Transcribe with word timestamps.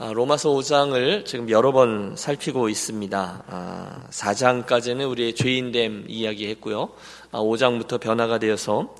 아, 0.00 0.12
로마서 0.12 0.50
5장을 0.50 1.24
지금 1.26 1.50
여러 1.50 1.72
번 1.72 2.14
살피고 2.14 2.68
있습니다. 2.68 4.06
4장까지는 4.10 5.00
아, 5.00 5.08
우리의 5.08 5.34
죄인됨 5.34 6.04
이야기 6.06 6.46
했고요. 6.50 6.90
5장부터 7.32 7.94
아, 7.94 7.98
변화가 7.98 8.38
되어서 8.38 8.94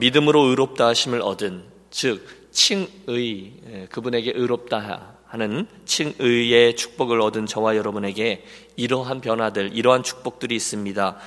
믿음으로 0.00 0.42
의롭다 0.46 0.88
하심을 0.88 1.22
얻은, 1.22 1.62
즉, 1.92 2.26
칭의, 2.50 2.88
예, 3.08 3.86
그분에게 3.88 4.32
의롭다 4.34 5.14
하는 5.26 5.68
칭의의 5.84 6.74
축복을 6.74 7.20
얻은 7.20 7.46
저와 7.46 7.76
여러분에게 7.76 8.44
이러한 8.74 9.20
변화들, 9.20 9.70
이러한 9.72 10.02
축복들이 10.02 10.56
있습니다. 10.56 11.18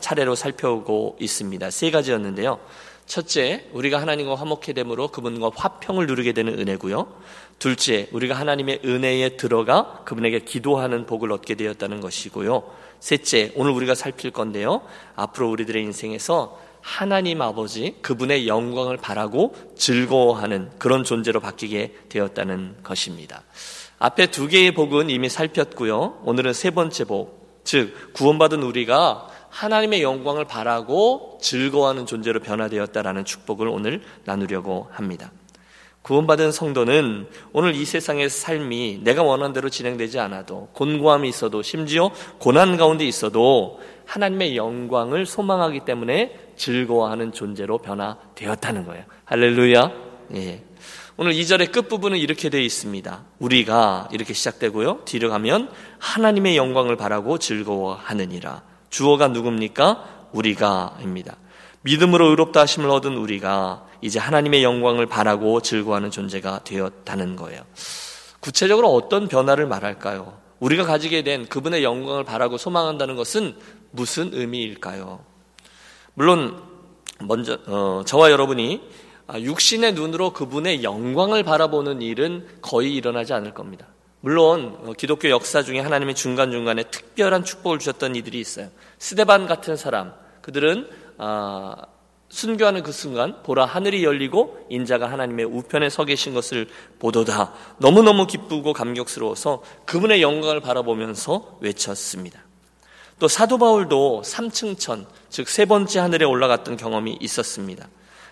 차례로 0.00 0.34
살펴오고 0.34 1.18
있습니다. 1.20 1.70
세 1.70 1.90
가지였는데요. 1.90 2.58
첫째, 3.10 3.66
우리가 3.72 4.00
하나님과 4.00 4.36
화목해 4.36 4.72
됨으로 4.72 5.08
그분과 5.08 5.50
화평을 5.56 6.06
누리게 6.06 6.32
되는 6.32 6.56
은혜고요. 6.56 7.12
둘째, 7.58 8.08
우리가 8.12 8.36
하나님의 8.36 8.82
은혜에 8.84 9.30
들어가 9.30 10.02
그분에게 10.04 10.38
기도하는 10.44 11.06
복을 11.06 11.32
얻게 11.32 11.56
되었다는 11.56 12.00
것이고요. 12.00 12.70
셋째, 13.00 13.50
오늘 13.56 13.72
우리가 13.72 13.96
살필 13.96 14.30
건데요. 14.30 14.82
앞으로 15.16 15.50
우리들의 15.50 15.82
인생에서 15.82 16.60
하나님 16.80 17.42
아버지 17.42 17.96
그분의 18.00 18.46
영광을 18.46 18.96
바라고 18.96 19.56
즐거워하는 19.76 20.70
그런 20.78 21.02
존재로 21.02 21.40
바뀌게 21.40 21.94
되었다는 22.10 22.76
것입니다. 22.84 23.42
앞에 23.98 24.30
두 24.30 24.46
개의 24.46 24.72
복은 24.72 25.10
이미 25.10 25.28
살폈고요. 25.28 26.20
오늘은 26.22 26.52
세 26.52 26.70
번째 26.70 27.04
복, 27.06 27.60
즉 27.64 28.12
구원받은 28.12 28.62
우리가 28.62 29.26
하나님의 29.50 30.02
영광을 30.02 30.44
바라고 30.44 31.38
즐거워하는 31.42 32.06
존재로 32.06 32.40
변화되었다라는 32.40 33.24
축복을 33.24 33.68
오늘 33.68 34.02
나누려고 34.24 34.88
합니다. 34.90 35.32
구원받은 36.02 36.50
성도는 36.50 37.26
오늘 37.52 37.74
이 37.74 37.84
세상의 37.84 38.30
삶이 38.30 39.00
내가 39.02 39.22
원하는 39.22 39.52
대로 39.52 39.68
진행되지 39.68 40.18
않아도 40.18 40.68
곤고함이 40.72 41.28
있어도 41.28 41.62
심지어 41.62 42.10
고난 42.38 42.78
가운데 42.78 43.04
있어도 43.04 43.80
하나님의 44.06 44.56
영광을 44.56 45.26
소망하기 45.26 45.84
때문에 45.84 46.52
즐거워하는 46.56 47.32
존재로 47.32 47.78
변화되었다는 47.78 48.86
거예요. 48.86 49.04
할렐루야. 49.26 49.92
예. 50.36 50.64
오늘 51.16 51.32
2절의 51.32 51.70
끝부분은 51.70 52.16
이렇게 52.16 52.48
되어 52.48 52.60
있습니다. 52.60 53.24
우리가 53.38 54.08
이렇게 54.10 54.32
시작되고요. 54.32 55.02
뒤로 55.04 55.28
가면 55.28 55.70
하나님의 55.98 56.56
영광을 56.56 56.96
바라고 56.96 57.36
즐거워하느니라. 57.36 58.69
주어가 58.90 59.28
누굽니까? 59.28 60.28
우리가입니다. 60.32 61.36
믿음으로 61.82 62.28
의롭다 62.30 62.60
하심을 62.60 62.90
얻은 62.90 63.16
우리가 63.16 63.86
이제 64.02 64.18
하나님의 64.18 64.62
영광을 64.62 65.06
바라고 65.06 65.60
즐거워하는 65.60 66.10
존재가 66.10 66.64
되었다는 66.64 67.36
거예요. 67.36 67.62
구체적으로 68.40 68.92
어떤 68.92 69.28
변화를 69.28 69.66
말할까요? 69.66 70.38
우리가 70.58 70.84
가지게 70.84 71.22
된 71.22 71.46
그분의 71.46 71.82
영광을 71.82 72.24
바라고 72.24 72.58
소망한다는 72.58 73.16
것은 73.16 73.56
무슨 73.90 74.30
의미일까요? 74.32 75.24
물론 76.14 76.62
먼저 77.20 77.58
어, 77.66 78.02
저와 78.06 78.30
여러분이 78.30 78.80
육신의 79.34 79.94
눈으로 79.94 80.32
그분의 80.32 80.82
영광을 80.82 81.42
바라보는 81.42 82.02
일은 82.02 82.46
거의 82.60 82.94
일어나지 82.94 83.32
않을 83.32 83.54
겁니다. 83.54 83.86
물론 84.20 84.78
어, 84.84 84.92
기독교 84.92 85.30
역사 85.30 85.62
중에 85.62 85.80
하나님의 85.80 86.14
중간중간에 86.14 86.84
특별한 86.84 87.44
축복을 87.44 87.78
주셨던 87.78 88.16
이들이 88.16 88.38
있어요. 88.38 88.68
스데반 88.98 89.46
같은 89.46 89.76
사람, 89.76 90.12
그들은 90.42 90.88
아, 91.18 91.76
순교하는 92.28 92.82
그 92.82 92.92
순간 92.92 93.42
보라 93.42 93.66
하늘이 93.66 94.04
열리고 94.04 94.66
인자가 94.70 95.10
하나님의 95.10 95.46
우편에 95.46 95.90
서 95.90 96.04
계신 96.04 96.32
것을 96.32 96.68
보도다. 96.98 97.52
너무너무 97.78 98.26
기쁘고 98.26 98.72
감격스러워서 98.72 99.62
그분의 99.84 100.22
영광을 100.22 100.60
바라보면서 100.60 101.58
외쳤습니다. 101.60 102.44
또 103.18 103.28
사도 103.28 103.58
바울도 103.58 104.22
3층천, 104.24 105.06
즉 105.28 105.48
세 105.48 105.66
번째 105.66 105.98
하늘에 105.98 106.24
올라갔던 106.24 106.76
경험이 106.76 107.18
있었습니다. 107.20 107.88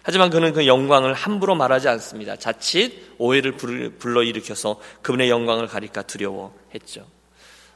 하지만 0.09 0.31
그는 0.31 0.55
그 0.55 0.67
영광을 0.67 1.13
함부로 1.13 1.55
말하지 1.55 1.87
않습니다. 1.91 2.35
자칫 2.35 3.15
오해를 3.19 3.59
불러일으켜서 3.59 4.81
그분의 5.03 5.29
영광을 5.29 5.67
가리까 5.67 6.01
두려워했죠. 6.01 7.07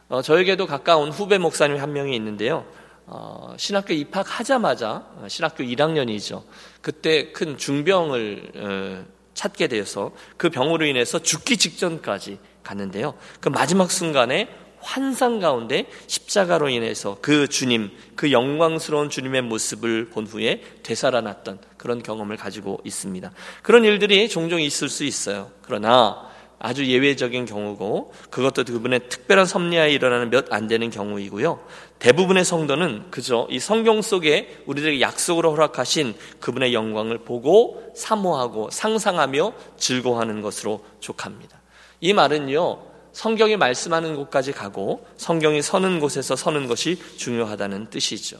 어, 0.09 0.22
저에게도 0.22 0.66
가까운 0.66 1.10
후배 1.10 1.37
목사님 1.37 1.76
한 1.76 1.93
명이 1.93 2.16
있는데요. 2.16 2.65
어, 3.04 3.54
신학교 3.59 3.93
입학하자마자 3.93 4.91
어, 4.93 5.26
신학교 5.28 5.62
1학년이죠. 5.62 6.44
그때 6.81 7.32
큰 7.32 7.59
중병을 7.59 8.53
어, 8.56 9.04
찾게 9.34 9.69
되어서 9.69 10.12
그 10.38 10.49
병으로 10.49 10.87
인해서 10.87 11.19
죽기 11.19 11.59
직전까지 11.59 12.38
갔는데요. 12.62 13.12
그 13.41 13.50
마지막 13.50 13.91
순간에 13.91 14.49
환상 14.82 15.41
가운데 15.41 15.87
십자가로 16.06 16.69
인해서 16.69 17.16
그 17.22 17.48
주님, 17.48 17.91
그 18.16 18.32
영광스러운 18.32 19.10
주님의 19.10 19.43
모습을 19.43 20.10
본 20.10 20.26
후에 20.26 20.62
되살아났던 20.82 21.60
그런 21.76 22.03
경험을 22.03 22.37
가지고 22.37 22.81
있습니다. 22.84 23.31
그런 23.62 23.84
일들이 23.84 24.28
종종 24.28 24.60
있을 24.60 24.88
수 24.88 25.04
있어요. 25.04 25.50
그러나 25.62 26.31
아주 26.65 26.87
예외적인 26.87 27.44
경우고 27.44 28.12
그것도 28.31 28.62
그분의 28.65 29.09
특별한 29.09 29.47
섭리하에 29.47 29.91
일어나는 29.93 30.31
몇 30.31 30.53
안 30.53 30.69
되는 30.69 30.91
경우이고요. 30.91 31.59
대부분의 31.99 32.44
성도는 32.44 33.10
그저 33.10 33.49
이 33.50 33.59
성경 33.59 34.00
속에 34.00 34.62
우리들에게 34.66 35.00
약속으로 35.00 35.50
허락하신 35.50 36.14
그분의 36.38 36.72
영광을 36.72 37.19
보고 37.19 37.82
사모하고 37.97 38.70
상상하며 38.70 39.53
즐거워하는 39.76 40.41
것으로 40.41 40.84
족합니다. 41.00 41.60
이 42.00 42.12
말은요. 42.12 42.91
성경이 43.12 43.56
말씀하는 43.56 44.16
곳까지 44.16 44.52
가고 44.52 45.06
성경이 45.16 45.62
서는 45.62 46.00
곳에서 46.00 46.36
서는 46.36 46.66
것이 46.66 46.98
중요하다는 47.16 47.90
뜻이죠. 47.90 48.38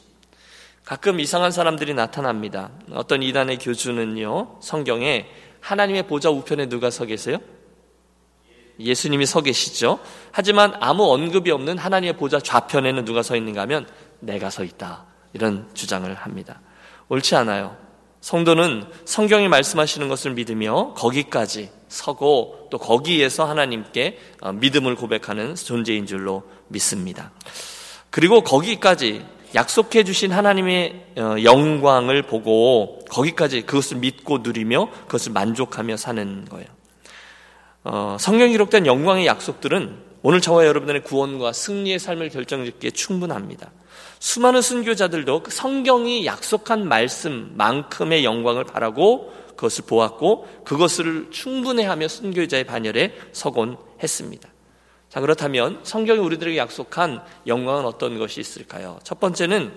가끔 0.85 1.21
이상한 1.21 1.53
사람들이 1.53 1.95
나타납니다. 1.95 2.71
어떤 2.93 3.23
이단의 3.23 3.59
교주는요. 3.59 4.59
성경에 4.61 5.27
하나님의 5.61 6.07
보좌 6.09 6.31
우편에 6.31 6.69
누가 6.69 6.91
서 6.91 7.05
계세요? 7.05 7.39
예수님이 8.81 9.27
서 9.27 9.43
계시죠. 9.43 10.01
하지만 10.33 10.75
아무 10.81 11.05
언급이 11.13 11.51
없는 11.51 11.79
하나님의 11.79 12.17
보좌 12.17 12.41
좌편에는 12.41 13.05
누가 13.05 13.23
서 13.23 13.37
있는가 13.37 13.63
하면 13.63 13.87
내가 14.19 14.51
서 14.51 14.65
있다. 14.65 15.07
이런 15.35 15.71
주장을 15.75 16.13
합니다. 16.13 16.61
옳지 17.09 17.37
않아요. 17.37 17.77
성도는 18.21 18.85
성경이 19.05 19.49
말씀하시는 19.49 20.09
것을 20.09 20.33
믿으며 20.33 20.95
거기까지 20.95 21.71
서고 21.93 22.69
또 22.71 22.79
거기에서 22.79 23.45
하나님께 23.45 24.19
어, 24.41 24.53
믿음을 24.53 24.97
고백하는 24.97 25.55
존재인 25.55 26.07
줄로 26.07 26.43
믿습니다. 26.69 27.33
그리고 28.09 28.43
거기까지 28.43 29.25
약속해 29.55 30.03
주신 30.03 30.33
하나님의 30.33 31.05
어, 31.19 31.37
영광을 31.45 32.23
보고 32.23 32.99
거기까지 33.11 33.63
그것을 33.63 33.99
믿고 33.99 34.39
누리며 34.39 34.89
그것을 35.07 35.33
만족하며 35.33 35.99
사는 35.99 36.47
거예요. 36.47 36.67
어, 37.85 38.17
성경 38.19 38.51
기록된 38.51 38.87
영광의 38.87 39.27
약속들은 39.27 40.13
오늘 40.23 40.41
저와 40.41 40.65
여러분들의 40.65 41.03
구원과 41.03 41.53
승리의 41.53 41.99
삶을 41.99 42.31
결정짓기에 42.31 42.93
충분합니다. 42.93 43.71
수많은 44.23 44.63
순교자들도 44.63 45.43
그 45.43 45.51
성경이 45.51 46.27
약속한 46.27 46.87
말씀만큼의 46.87 48.25
영광을 48.25 48.63
바라고 48.63 49.33
그것을 49.57 49.85
보았고 49.85 50.63
그것을 50.65 51.33
충분해하며 51.33 52.07
순교자의 52.07 52.63
반열에 52.63 53.17
서곤 53.33 53.77
했습니다. 54.01 54.49
자 55.09 55.21
그렇다면 55.21 55.81
성경이 55.83 56.21
우리들에게 56.21 56.57
약속한 56.57 57.21
영광은 57.49 57.85
어떤 57.85 58.17
것이 58.17 58.39
있을까요? 58.39 59.01
첫 59.03 59.19
번째는 59.19 59.73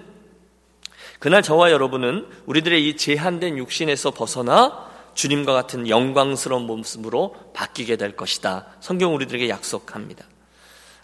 그날 1.17 1.41
저와 1.41 1.71
여러분은 1.71 2.27
우리들의 2.45 2.87
이 2.87 2.97
제한된 2.97 3.57
육신에서 3.57 4.11
벗어나 4.11 4.91
주님과 5.15 5.53
같은 5.53 5.89
영광스러운 5.89 6.67
모습으로 6.67 7.33
바뀌게 7.55 7.95
될 7.95 8.15
것이다. 8.15 8.67
성경 8.79 9.15
우리들에게 9.15 9.49
약속합니다. 9.49 10.23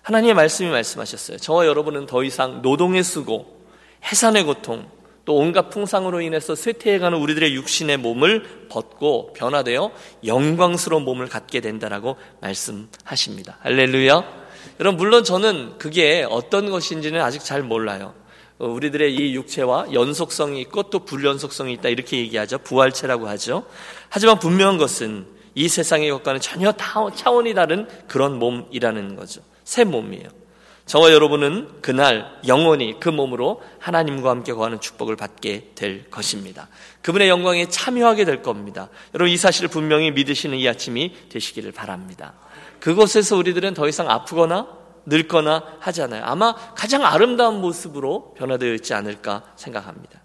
하나님의 0.02 0.34
말씀이 0.34 0.70
말씀하셨어요. 0.70 1.38
저와 1.38 1.68
여러분은 1.68 2.06
더 2.06 2.24
이상 2.24 2.62
노동의 2.62 3.04
수고, 3.04 3.66
해산의 4.04 4.44
고통, 4.44 4.90
또 5.26 5.36
온갖 5.36 5.70
풍상으로 5.70 6.22
인해서 6.22 6.56
쇠퇴해가는 6.56 7.18
우리들의 7.18 7.54
육신의 7.56 7.98
몸을 7.98 8.68
벗고 8.70 9.34
변화되어 9.34 9.92
영광스러운 10.26 11.04
몸을 11.04 11.28
갖게 11.28 11.62
된다라고 11.62 12.18
말씀하십니다. 12.42 13.58
할렐루야. 13.62 14.42
여러분 14.80 14.98
물론 14.98 15.24
저는 15.24 15.78
그게 15.78 16.26
어떤 16.28 16.72
것인지는 16.72 17.22
아직 17.22 17.44
잘 17.44 17.62
몰라요. 17.62 18.16
어, 18.58 18.68
우리들의 18.68 19.14
이 19.16 19.36
육체와 19.36 19.94
연속성이 19.94 20.60
있고 20.62 20.84
또 20.84 21.06
불연속성이 21.06 21.74
있다 21.74 21.90
이렇게 21.90 22.18
얘기하죠. 22.18 22.58
부활체라고 22.60 23.28
하죠. 23.30 23.66
하지만 24.10 24.40
분명한 24.40 24.78
것은 24.78 25.28
이 25.54 25.68
세상의 25.68 26.10
것과는 26.12 26.40
전혀 26.40 26.74
차원이 27.16 27.54
다른 27.54 27.88
그런 28.08 28.40
몸이라는 28.40 29.16
거죠. 29.16 29.42
새 29.64 29.84
몸이에요. 29.84 30.42
저와 30.86 31.14
여러분은 31.14 31.82
그날 31.82 32.38
영원히 32.48 33.00
그 33.00 33.08
몸으로 33.08 33.62
하나님과 33.80 34.30
함께 34.30 34.52
거하는 34.52 34.82
축복을 34.82 35.16
받게 35.16 35.72
될 35.76 36.10
것입니다. 36.10 36.68
그분의 37.02 37.30
영광에 37.30 37.70
참여하게 37.70 38.26
될 38.26 38.42
겁니다. 38.42 38.90
여러분 39.14 39.32
이 39.32 39.38
사실을 39.38 39.70
분명히 39.70 40.12
믿으시는 40.12 40.58
이 40.58 40.68
아침이 40.68 41.16
되시기를 41.30 41.72
바랍니다. 41.72 42.34
그곳에서 42.80 43.38
우리들은 43.38 43.74
더 43.74 43.88
이상 43.88 44.10
아프거나 44.10 44.68
늙거나 45.06 45.64
하지 45.80 46.02
않아요. 46.02 46.24
아마 46.26 46.54
가장 46.76 47.06
아름다운 47.06 47.62
모습으로 47.62 48.34
변화되어 48.38 48.74
있지 48.74 48.94
않을까 48.94 49.44
생각합니다. 49.56 50.20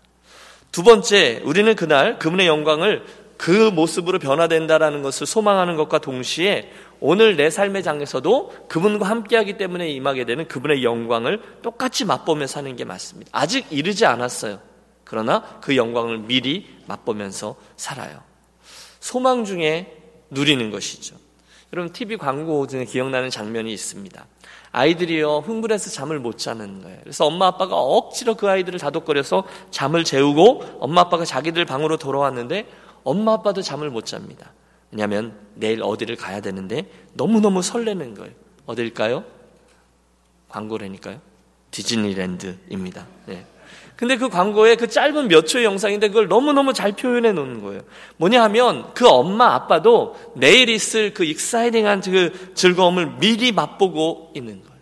두 0.72 0.82
번째, 0.82 1.42
우리는 1.44 1.74
그날 1.76 2.18
그분의 2.18 2.46
영광을 2.46 3.04
그 3.36 3.70
모습으로 3.70 4.18
변화된다라는 4.18 5.02
것을 5.02 5.26
소망하는 5.26 5.76
것과 5.76 5.98
동시에 5.98 6.72
오늘 7.00 7.36
내 7.36 7.50
삶의 7.50 7.82
장에서도 7.82 8.66
그분과 8.68 9.08
함께하기 9.08 9.56
때문에 9.58 9.90
임하게 9.90 10.24
되는 10.24 10.48
그분의 10.48 10.82
영광을 10.82 11.42
똑같이 11.62 12.04
맛보며 12.04 12.46
사는 12.46 12.74
게 12.76 12.84
맞습니다. 12.84 13.30
아직 13.32 13.66
이르지 13.70 14.06
않았어요. 14.06 14.60
그러나 15.04 15.42
그 15.60 15.76
영광을 15.76 16.18
미리 16.18 16.66
맛보면서 16.86 17.56
살아요. 17.76 18.20
소망 19.00 19.44
중에 19.44 20.02
누리는 20.30 20.70
것이죠. 20.70 21.16
여러분 21.72 21.92
TV 21.92 22.16
광고 22.16 22.66
중에 22.66 22.84
기억나는 22.84 23.30
장면이 23.30 23.72
있습니다. 23.72 24.26
아이들이요 24.72 25.38
흥분해서 25.38 25.90
잠을 25.90 26.18
못 26.18 26.38
자는 26.38 26.82
거예요. 26.82 26.98
그래서 27.02 27.24
엄마 27.24 27.46
아빠가 27.46 27.76
억지로 27.76 28.34
그 28.34 28.48
아이들을 28.48 28.78
다독거려서 28.78 29.44
잠을 29.70 30.04
재우고 30.04 30.78
엄마 30.80 31.02
아빠가 31.02 31.24
자기들 31.24 31.64
방으로 31.64 31.96
돌아왔는데 31.96 32.66
엄마 33.04 33.34
아빠도 33.34 33.62
잠을 33.62 33.90
못 33.90 34.04
잡니다. 34.06 34.52
왜냐하면 34.96 35.34
내일 35.54 35.82
어디를 35.82 36.16
가야 36.16 36.40
되는데 36.40 36.90
너무너무 37.12 37.60
설레는 37.60 38.14
거예요. 38.14 38.32
어딜까요? 38.64 39.24
광고라니까요. 40.48 41.20
디즈니랜드입니다. 41.70 43.06
네. 43.26 43.44
근데 43.94 44.16
그 44.16 44.30
광고에 44.30 44.76
그 44.76 44.88
짧은 44.88 45.28
몇 45.28 45.46
초의 45.46 45.64
영상인데 45.64 46.08
그걸 46.08 46.28
너무너무 46.28 46.72
잘 46.72 46.92
표현해 46.92 47.32
놓는 47.32 47.62
거예요. 47.62 47.82
뭐냐 48.16 48.42
하면 48.44 48.94
그 48.94 49.06
엄마 49.06 49.54
아빠도 49.54 50.16
내일 50.34 50.70
있을 50.70 51.12
그 51.12 51.24
익사이딩한 51.24 52.00
그 52.00 52.54
즐거움을 52.54 53.18
미리 53.18 53.52
맛보고 53.52 54.32
있는 54.34 54.62
거예요. 54.62 54.76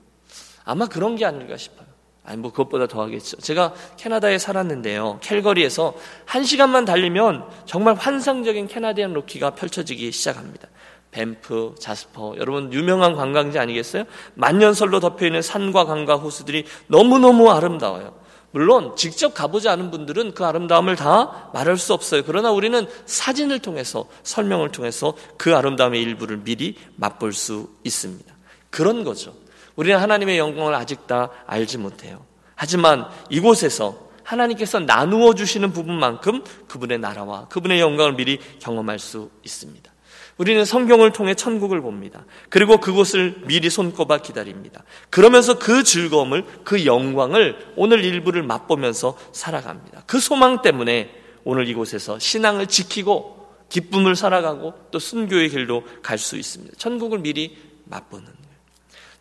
아마 0.64 0.86
그런 0.86 1.16
게 1.16 1.24
아닐까 1.24 1.56
싶어요. 1.56 1.83
아니, 2.24 2.38
뭐 2.38 2.50
그것보다 2.50 2.86
더 2.86 3.02
하겠죠. 3.02 3.36
제가 3.36 3.74
캐나다에 3.96 4.38
살았는데요. 4.38 5.18
캘거리에서 5.20 5.94
한 6.24 6.44
시간만 6.44 6.86
달리면 6.86 7.44
정말 7.66 7.94
환상적인 7.94 8.66
캐나디안 8.66 9.12
로키가 9.12 9.50
펼쳐지기 9.50 10.10
시작합니다. 10.10 10.68
밴프, 11.10 11.76
자스퍼, 11.78 12.34
여러분 12.38 12.72
유명한 12.72 13.14
관광지 13.14 13.58
아니겠어요? 13.58 14.04
만년설로 14.34 15.00
덮여 15.00 15.26
있는 15.26 15.42
산과 15.42 15.84
강과 15.84 16.16
호수들이 16.16 16.64
너무너무 16.88 17.50
아름다워요. 17.50 18.24
물론 18.50 18.96
직접 18.96 19.34
가보지 19.34 19.68
않은 19.68 19.90
분들은 19.90 20.34
그 20.34 20.44
아름다움을 20.44 20.96
다 20.96 21.50
말할 21.52 21.76
수 21.76 21.92
없어요. 21.92 22.22
그러나 22.24 22.52
우리는 22.52 22.86
사진을 23.04 23.58
통해서 23.58 24.06
설명을 24.22 24.70
통해서 24.70 25.14
그 25.36 25.54
아름다움의 25.54 26.00
일부를 26.00 26.38
미리 26.38 26.76
맛볼 26.96 27.32
수 27.32 27.68
있습니다. 27.84 28.32
그런 28.70 29.04
거죠. 29.04 29.34
우리는 29.76 29.98
하나님의 29.98 30.38
영광을 30.38 30.74
아직 30.74 31.06
다 31.06 31.30
알지 31.46 31.78
못해요. 31.78 32.24
하지만 32.54 33.06
이곳에서 33.30 34.08
하나님께서 34.22 34.80
나누어 34.80 35.34
주시는 35.34 35.72
부분만큼 35.72 36.44
그분의 36.68 36.98
나라와 36.98 37.46
그분의 37.48 37.80
영광을 37.80 38.14
미리 38.14 38.38
경험할 38.58 38.98
수 38.98 39.30
있습니다. 39.44 39.92
우리는 40.36 40.64
성경을 40.64 41.12
통해 41.12 41.34
천국을 41.34 41.80
봅니다. 41.80 42.24
그리고 42.48 42.78
그곳을 42.78 43.42
미리 43.46 43.70
손꼽아 43.70 44.18
기다립니다. 44.18 44.82
그러면서 45.10 45.58
그 45.58 45.84
즐거움을, 45.84 46.44
그 46.64 46.86
영광을 46.86 47.72
오늘 47.76 48.04
일부를 48.04 48.42
맛보면서 48.42 49.16
살아갑니다. 49.32 50.02
그 50.06 50.18
소망 50.18 50.60
때문에 50.62 51.10
오늘 51.44 51.68
이곳에서 51.68 52.18
신앙을 52.18 52.66
지키고 52.66 53.48
기쁨을 53.68 54.16
살아가고 54.16 54.74
또 54.90 54.98
순교의 54.98 55.50
길로 55.50 55.84
갈 56.02 56.18
수 56.18 56.36
있습니다. 56.36 56.74
천국을 56.78 57.20
미리 57.20 57.56
맛보는 57.84 58.24
거예요. 58.24 58.53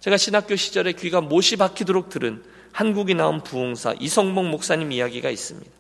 제가 0.03 0.17
신학교 0.17 0.57
시절에 0.57 0.91
귀가 0.91 1.21
못이 1.21 1.55
박히도록 1.55 2.09
들은 2.09 2.44
한국이 2.73 3.13
나온 3.13 3.41
부흥사 3.41 3.95
이성목 4.01 4.47
목사님 4.47 4.91
이야기가 4.91 5.29
있습니다. 5.29 5.71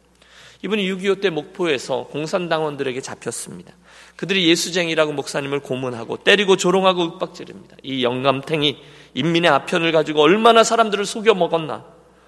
이분이 0.63 0.89
6.25 0.93 1.19
때 1.19 1.29
목포에서 1.29 2.05
공산당원들에게 2.05 3.01
잡혔습니다. 3.01 3.73
그들이 4.15 4.47
예수쟁이라고 4.47 5.11
목사님을 5.11 5.59
고문하고 5.59 6.23
때리고 6.23 6.55
조롱하고 6.55 7.03
윽박지릅니다. 7.03 7.75
이 7.83 8.05
영감탱이 8.05 8.77
인민의 9.13 9.51
아편을 9.51 9.91
가지고 9.91 10.21
얼마나 10.21 10.63
사람들을 10.63 11.05
속여 11.05 11.33
먹었나. 11.33 11.83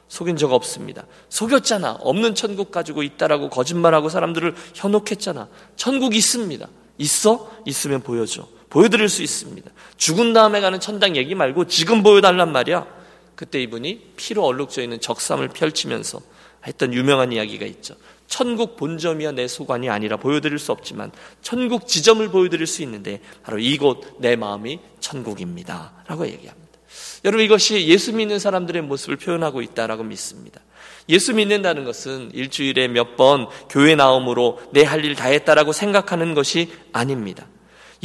속인 0.09 0.35
적 0.35 0.51
없습니다. 0.51 1.05
속였잖아. 1.29 1.99
없는 2.01 2.35
천국 2.35 2.71
가지고 2.71 3.03
있다라고 3.03 3.49
거짓말하고 3.49 4.09
사람들을 4.09 4.53
현혹했잖아. 4.73 5.47
천국 5.77 6.13
있습니다. 6.13 6.67
있어? 6.97 7.49
있으면 7.65 8.01
보여줘. 8.01 8.54
보여드릴 8.69 9.09
수 9.09 9.23
있습니다. 9.23 9.69
죽은 9.97 10.33
다음에 10.33 10.61
가는 10.61 10.79
천당 10.79 11.15
얘기 11.15 11.35
말고 11.35 11.67
지금 11.67 12.03
보여달란 12.03 12.51
말이야. 12.51 12.85
그때 13.35 13.61
이분이 13.61 14.13
피로 14.17 14.43
얼룩져 14.45 14.81
있는 14.81 14.99
적삼을 14.99 15.49
펼치면서 15.49 16.21
했던 16.65 16.93
유명한 16.93 17.31
이야기가 17.31 17.65
있죠. 17.67 17.95
천국 18.27 18.75
본점이야 18.75 19.33
내 19.33 19.47
소관이 19.47 19.89
아니라 19.89 20.17
보여드릴 20.17 20.57
수 20.57 20.71
없지만 20.71 21.11
천국 21.41 21.87
지점을 21.87 22.27
보여드릴 22.29 22.65
수 22.65 22.81
있는데 22.81 23.21
바로 23.43 23.59
이곳 23.59 24.17
내 24.19 24.35
마음이 24.35 24.79
천국입니다. 24.99 25.93
라고 26.07 26.25
얘기합니다. 26.25 26.65
여러분 27.23 27.45
이것이 27.45 27.87
예수 27.87 28.13
믿는 28.13 28.39
사람들의 28.39 28.81
모습을 28.83 29.17
표현하고 29.17 29.61
있다라고 29.61 30.03
믿습니다. 30.03 30.61
예수 31.09 31.33
믿는다는 31.35 31.83
것은 31.83 32.31
일주일에 32.33 32.87
몇 32.87 33.15
번 33.15 33.47
교회 33.69 33.95
나옴으로 33.95 34.59
내 34.71 34.83
할 34.83 35.05
일 35.05 35.15
다 35.15 35.25
했다라고 35.27 35.71
생각하는 35.71 36.33
것이 36.33 36.71
아닙니다. 36.93 37.45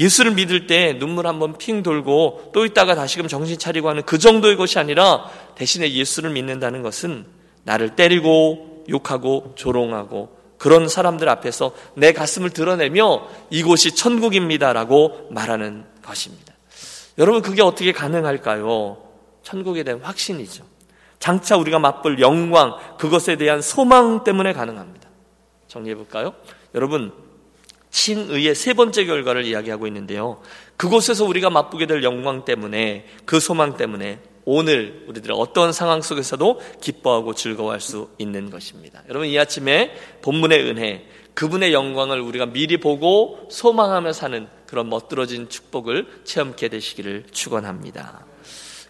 예수를 0.00 0.32
믿을 0.32 0.67
때 0.67 0.99
눈물 0.99 1.26
한번 1.26 1.58
핑 1.58 1.82
돌고 1.82 2.50
또 2.55 2.64
있다가 2.64 2.94
다시금 2.94 3.29
정신 3.29 3.58
차리고 3.58 3.91
하는 3.91 4.02
그 4.02 4.19
정도의 4.19 4.56
것이 4.56 4.79
아니라 4.79 5.31
대신에 5.55 5.93
예수를 5.93 6.31
믿는다는 6.31 6.82
것은 6.82 7.26
나를 7.64 7.97
때리고 7.97 8.85
욕하고 8.88 9.52
조롱하고 9.56 10.41
그런 10.56 10.88
사람들 10.88 11.29
앞에서 11.29 11.73
내 11.94 12.12
가슴을 12.12 12.50
드러내며 12.50 13.29
이곳이 13.50 13.94
천국입니다라고 13.94 15.29
말하는 15.31 15.85
것입니다. 16.02 16.55
여러분 17.19 17.43
그게 17.43 17.61
어떻게 17.61 17.93
가능할까요? 17.93 18.97
천국에 19.43 19.82
대한 19.82 20.00
확신이죠. 20.00 20.64
장차 21.19 21.58
우리가 21.58 21.79
맛볼 21.79 22.20
영광, 22.20 22.76
그것에 22.99 23.37
대한 23.37 23.61
소망 23.61 24.25
때문에 24.25 24.55
가능합니다. 24.55 25.08
정리해 25.69 25.94
볼까요? 25.94 26.35
여러분, 26.75 27.12
칭의의 27.90 28.54
세 28.54 28.75
번째 28.75 29.04
결과를 29.04 29.44
이야기하고 29.44 29.87
있는데요. 29.87 30.40
그곳에서 30.76 31.25
우리가 31.25 31.50
맛보게 31.50 31.87
될 31.87 32.02
영광 32.02 32.44
때문에, 32.44 33.06
그 33.25 33.40
소망 33.40 33.76
때문에 33.76 34.20
오늘 34.44 35.04
우리들의 35.09 35.37
어떤 35.38 35.73
상황 35.73 36.02
속에서도 36.02 36.61
기뻐하고 36.80 37.35
즐거워할 37.35 37.80
수 37.80 38.11
있는 38.18 38.50
것입니다. 38.50 39.02
여러분 39.09 39.28
이 39.28 39.38
아침에 39.38 39.94
본문의 40.23 40.64
은혜, 40.64 41.06
그분의 41.35 41.73
영광을 41.73 42.20
우리가 42.20 42.47
미리 42.47 42.78
보고 42.78 43.47
소망하며 43.50 44.12
사는 44.12 44.49
그런 44.66 44.88
멋들어진 44.88 45.49
축복을 45.49 46.06
체험케 46.25 46.68
되시기를 46.68 47.25
축원합니다. 47.30 48.26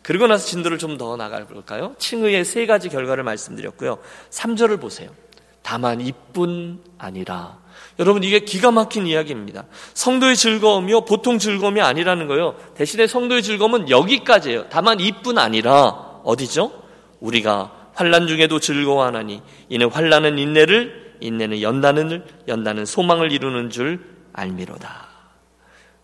그리고 0.03 0.27
나서 0.27 0.47
진도를 0.47 0.79
좀 0.79 0.97
더 0.97 1.17
나가 1.17 1.45
볼까요? 1.47 1.95
칭의의 1.99 2.45
세 2.45 2.67
가지 2.67 2.89
결과를 2.89 3.23
말씀드렸고요. 3.25 3.99
3절을 4.31 4.81
보세요. 4.81 5.11
다만 5.71 6.01
이뿐 6.01 6.81
아니라 6.99 7.61
여러분 8.01 8.25
이게 8.25 8.41
기가 8.41 8.73
막힌 8.73 9.07
이야기입니다. 9.07 9.67
성도의 9.95 10.35
즐거움이요 10.35 11.03
보통 11.03 11.39
즐거움이 11.39 11.81
아니라는 11.81 12.27
거예요. 12.27 12.57
대신에 12.75 13.07
성도의 13.07 13.41
즐거움은 13.45 13.89
여기까지예요. 13.89 14.67
다만 14.69 14.99
이뿐 14.99 15.39
아니라 15.39 15.91
어디죠? 16.25 16.73
우리가 17.21 17.71
환란 17.95 18.27
중에도 18.27 18.59
즐거워하나니 18.59 19.43
이는 19.69 19.89
환란은 19.89 20.41
인내를 20.41 21.15
인내는 21.21 21.63
연단을 21.63 22.25
연단은 22.49 22.85
소망을 22.85 23.31
이루는 23.31 23.71
줄 23.71 24.01
알미로다. 24.33 25.09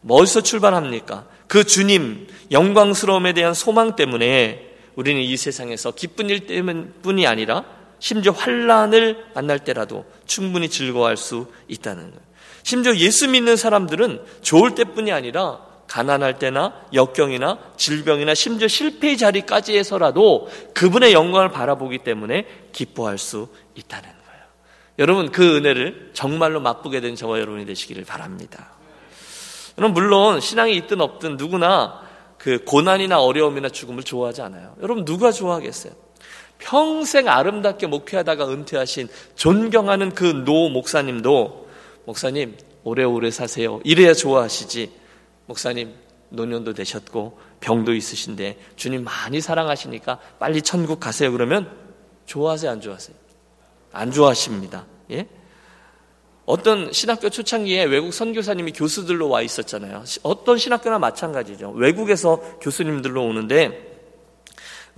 어디서 0.08 0.42
출발합니까? 0.42 1.24
그 1.48 1.64
주님 1.64 2.28
영광스러움에 2.52 3.32
대한 3.32 3.52
소망 3.52 3.96
때문에 3.96 4.76
우리는 4.94 5.20
이 5.20 5.36
세상에서 5.36 5.90
기쁜 5.90 6.30
일 6.30 6.46
때문뿐이 6.46 7.26
아니라 7.26 7.64
심지어 7.98 8.32
환란을 8.32 9.26
만날 9.34 9.58
때라도 9.60 10.04
충분히 10.26 10.68
즐거워할 10.68 11.16
수 11.16 11.46
있다는 11.68 12.10
거예요. 12.10 12.26
심지어 12.62 12.96
예수 12.96 13.28
믿는 13.28 13.56
사람들은 13.56 14.22
좋을 14.42 14.74
때뿐이 14.74 15.12
아니라 15.12 15.60
가난할 15.86 16.38
때나 16.38 16.74
역경이나 16.92 17.58
질병이나 17.76 18.34
심지어 18.34 18.68
실패의 18.68 19.16
자리까지 19.16 19.76
해서라도 19.78 20.48
그분의 20.74 21.12
영광을 21.12 21.50
바라보기 21.50 21.98
때문에 21.98 22.46
기뻐할 22.72 23.18
수 23.18 23.48
있다는 23.76 24.08
거예요. 24.08 24.42
여러분 24.98 25.30
그 25.30 25.56
은혜를 25.56 26.10
정말로 26.12 26.60
맛보게 26.60 27.00
된 27.00 27.14
저와 27.14 27.38
여러분이 27.38 27.66
되시기를 27.66 28.04
바랍니다. 28.04 28.72
여러분 29.78 29.94
물론 29.94 30.40
신앙이 30.40 30.74
있든 30.76 31.00
없든 31.00 31.36
누구나 31.36 32.02
그 32.38 32.64
고난이나 32.64 33.20
어려움이나 33.20 33.68
죽음을 33.68 34.02
좋아하지 34.02 34.42
않아요. 34.42 34.74
여러분 34.82 35.04
누가 35.04 35.30
좋아하겠어요? 35.30 35.92
평생 36.58 37.28
아름답게 37.28 37.86
목회하다가 37.86 38.48
은퇴하신 38.48 39.08
존경하는 39.34 40.14
그 40.14 40.32
노 40.44 40.68
목사님도 40.70 41.68
목사님 42.06 42.56
오래오래 42.84 43.30
사세요. 43.30 43.80
이래야 43.84 44.14
좋아하시지. 44.14 44.90
목사님 45.46 45.94
노년도 46.30 46.74
되셨고 46.74 47.38
병도 47.60 47.94
있으신데 47.94 48.58
주님 48.76 49.04
많이 49.04 49.40
사랑하시니까 49.40 50.18
빨리 50.38 50.62
천국 50.62 51.00
가세요. 51.00 51.32
그러면 51.32 51.70
좋아하세요, 52.26 52.70
안 52.70 52.80
좋아하세요? 52.80 53.16
안 53.92 54.10
좋아하십니다. 54.10 54.86
예? 55.10 55.26
어떤 56.44 56.92
신학교 56.92 57.28
초창기에 57.28 57.84
외국 57.84 58.12
선교사님이 58.12 58.72
교수들로 58.72 59.28
와 59.28 59.42
있었잖아요. 59.42 60.04
어떤 60.22 60.58
신학교나 60.58 60.98
마찬가지죠. 60.98 61.70
외국에서 61.70 62.36
교수님들로 62.60 63.24
오는데 63.24 63.66
어, 63.68 63.95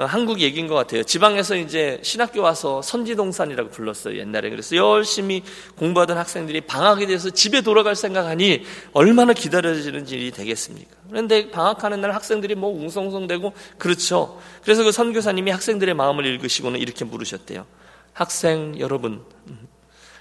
한국 0.07 0.41
얘기인 0.41 0.69
것 0.69 0.77
같아요. 0.77 1.03
지방에서 1.03 1.57
이제 1.57 1.99
신학교 2.03 2.41
와서 2.41 2.81
선지동산이라고 2.83 3.71
불렀어요. 3.71 4.17
옛날에. 4.17 4.49
그래서 4.49 4.77
열심히 4.77 5.43
공부하던 5.77 6.17
학생들이 6.17 6.61
방학이 6.61 7.07
돼서 7.07 7.31
집에 7.31 7.63
돌아갈 7.63 7.97
생각하니 7.97 8.65
얼마나 8.93 9.33
기다려지는 9.33 10.07
일이 10.07 10.31
되겠습니까? 10.31 10.97
그런데 11.09 11.51
방학하는 11.51 12.01
날 12.01 12.13
학생들이 12.13 12.55
뭐 12.55 12.71
웅성웅성대고 12.71 13.53
그렇죠. 13.77 14.41
그래서 14.63 14.85
그 14.85 14.93
선교사님이 14.93 15.51
학생들의 15.51 15.95
마음을 15.95 16.25
읽으시고는 16.27 16.79
이렇게 16.79 17.05
물으셨대요. 17.05 17.67
학생 18.13 18.79
여러분, 18.79 19.25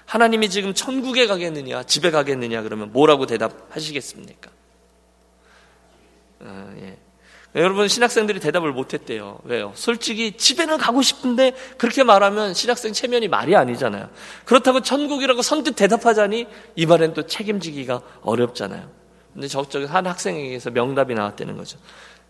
하나님이 0.06 0.50
지금 0.50 0.74
천국에 0.74 1.26
가겠느냐, 1.28 1.84
집에 1.84 2.10
가겠느냐, 2.10 2.62
그러면 2.62 2.92
뭐라고 2.92 3.26
대답하시겠습니까? 3.26 4.50
어, 6.40 6.74
예. 6.80 6.96
여러분, 7.54 7.88
신학생들이 7.88 8.40
대답을 8.40 8.72
못했대요. 8.72 9.40
왜요? 9.44 9.72
솔직히 9.74 10.36
집에는 10.36 10.76
가고 10.76 11.00
싶은데 11.00 11.54
그렇게 11.78 12.02
말하면 12.04 12.52
신학생 12.54 12.92
체면이 12.92 13.28
말이 13.28 13.56
아니잖아요. 13.56 14.10
그렇다고 14.44 14.82
천국이라고 14.82 15.40
선뜻 15.42 15.74
대답하자니 15.74 16.46
이번엔 16.76 17.14
또 17.14 17.26
책임지기가 17.26 18.02
어렵잖아요. 18.22 18.88
근데 19.32 19.48
저쪽 19.48 19.92
한 19.92 20.06
학생에게서 20.06 20.70
명답이 20.70 21.14
나왔다는 21.14 21.56
거죠. 21.56 21.78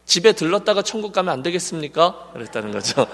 집에 0.05 0.33
들렀다가 0.33 0.83
천국 0.83 1.13
가면 1.13 1.33
안 1.33 1.43
되겠습니까? 1.43 2.31
그랬다는 2.33 2.73
거죠. 2.73 3.07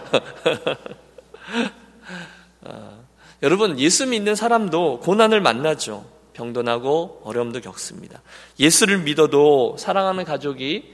어. 2.62 3.04
여러분, 3.42 3.78
예수 3.78 4.06
믿는 4.06 4.36
사람도 4.36 5.00
고난을 5.00 5.40
만나죠. 5.40 6.06
병도 6.34 6.62
나고 6.62 7.20
어려움도 7.24 7.60
겪습니다. 7.60 8.22
예수를 8.58 8.98
믿어도 8.98 9.76
사랑하는 9.78 10.24
가족이 10.24 10.93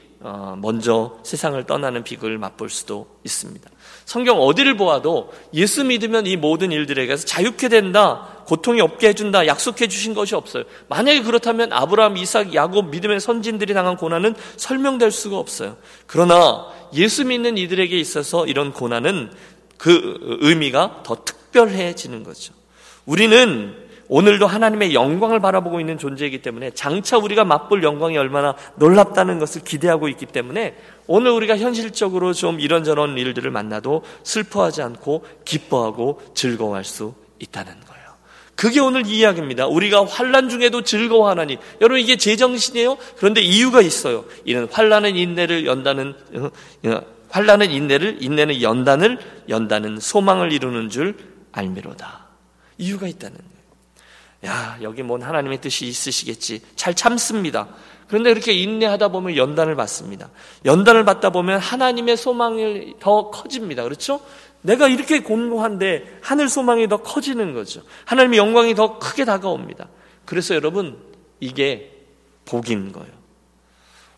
먼저 0.57 1.17
세상을 1.23 1.63
떠나는 1.65 2.03
비극을 2.03 2.37
맛볼 2.37 2.69
수도 2.69 3.07
있습니다. 3.23 3.69
성경 4.05 4.39
어디를 4.39 4.77
보아도 4.77 5.31
예수 5.53 5.83
믿으면 5.83 6.27
이 6.27 6.35
모든 6.35 6.71
일들에게서 6.71 7.25
자유케 7.25 7.69
된다, 7.69 8.43
고통이 8.45 8.81
없게 8.81 9.09
해준다, 9.09 9.47
약속해 9.47 9.87
주신 9.87 10.13
것이 10.13 10.35
없어요. 10.35 10.63
만약에 10.89 11.21
그렇다면 11.23 11.73
아브라함, 11.73 12.17
이삭, 12.17 12.53
야곱 12.53 12.89
믿음의 12.89 13.19
선진들이 13.19 13.73
당한 13.73 13.97
고난은 13.97 14.35
설명될 14.57 15.11
수가 15.11 15.37
없어요. 15.37 15.77
그러나 16.07 16.67
예수 16.93 17.25
믿는 17.25 17.57
이들에게 17.57 17.97
있어서 17.97 18.45
이런 18.45 18.73
고난은 18.73 19.31
그 19.77 20.37
의미가 20.41 21.03
더 21.03 21.23
특별해지는 21.23 22.23
거죠. 22.23 22.53
우리는 23.05 23.80
오늘도 24.11 24.45
하나님의 24.45 24.93
영광을 24.93 25.39
바라보고 25.39 25.79
있는 25.79 25.97
존재이기 25.97 26.41
때문에 26.41 26.71
장차 26.71 27.17
우리가 27.17 27.45
맛볼 27.45 27.81
영광이 27.81 28.17
얼마나 28.17 28.55
놀랍다는 28.75 29.39
것을 29.39 29.63
기대하고 29.63 30.09
있기 30.09 30.25
때문에 30.25 30.75
오늘 31.07 31.31
우리가 31.31 31.57
현실적으로 31.57 32.33
좀 32.33 32.59
이런저런 32.59 33.17
일들을 33.17 33.49
만나도 33.49 34.03
슬퍼하지 34.23 34.81
않고 34.81 35.23
기뻐하고 35.45 36.21
즐거워할 36.33 36.83
수 36.83 37.13
있다는 37.39 37.71
거예요. 37.71 38.01
그게 38.57 38.81
오늘 38.81 39.07
이 39.07 39.19
이야기입니다. 39.19 39.67
우리가 39.67 40.05
환란 40.05 40.49
중에도 40.49 40.81
즐거워하나니 40.81 41.57
여러분 41.79 42.01
이게 42.01 42.17
제정신이에요? 42.17 42.97
그런데 43.15 43.39
이유가 43.39 43.81
있어요. 43.81 44.25
이는 44.43 44.67
환란은 44.69 45.15
인내를 45.15 45.65
연다는 45.65 46.15
어, 46.35 46.49
어, 46.89 47.01
환란은 47.29 47.71
인내를 47.71 48.17
인내는 48.19 48.61
연단을 48.61 49.19
연다는 49.47 50.01
소망을 50.01 50.51
이루는 50.51 50.89
줄 50.89 51.15
알미로다. 51.53 52.27
이유가 52.77 53.07
있다는. 53.07 53.50
야, 54.45 54.77
여기 54.81 55.03
뭔 55.03 55.21
하나님의 55.21 55.61
뜻이 55.61 55.85
있으시겠지. 55.85 56.61
잘 56.75 56.95
참습니다. 56.95 57.67
그런데 58.07 58.31
이렇게 58.31 58.53
인내하다 58.53 59.09
보면 59.09 59.37
연단을 59.37 59.75
받습니다. 59.75 60.29
연단을 60.65 61.05
받다 61.05 61.29
보면 61.29 61.59
하나님의 61.59 62.17
소망이 62.17 62.95
더 62.99 63.29
커집니다. 63.29 63.83
그렇죠? 63.83 64.19
내가 64.63 64.87
이렇게 64.87 65.21
공부한데 65.21 66.19
하늘 66.21 66.49
소망이 66.49 66.87
더 66.87 66.97
커지는 66.97 67.53
거죠. 67.53 67.81
하나님의 68.05 68.37
영광이 68.37 68.75
더 68.75 68.99
크게 68.99 69.25
다가옵니다. 69.25 69.87
그래서 70.25 70.55
여러분, 70.55 70.97
이게 71.39 71.91
복인 72.45 72.91
거예요. 72.91 73.20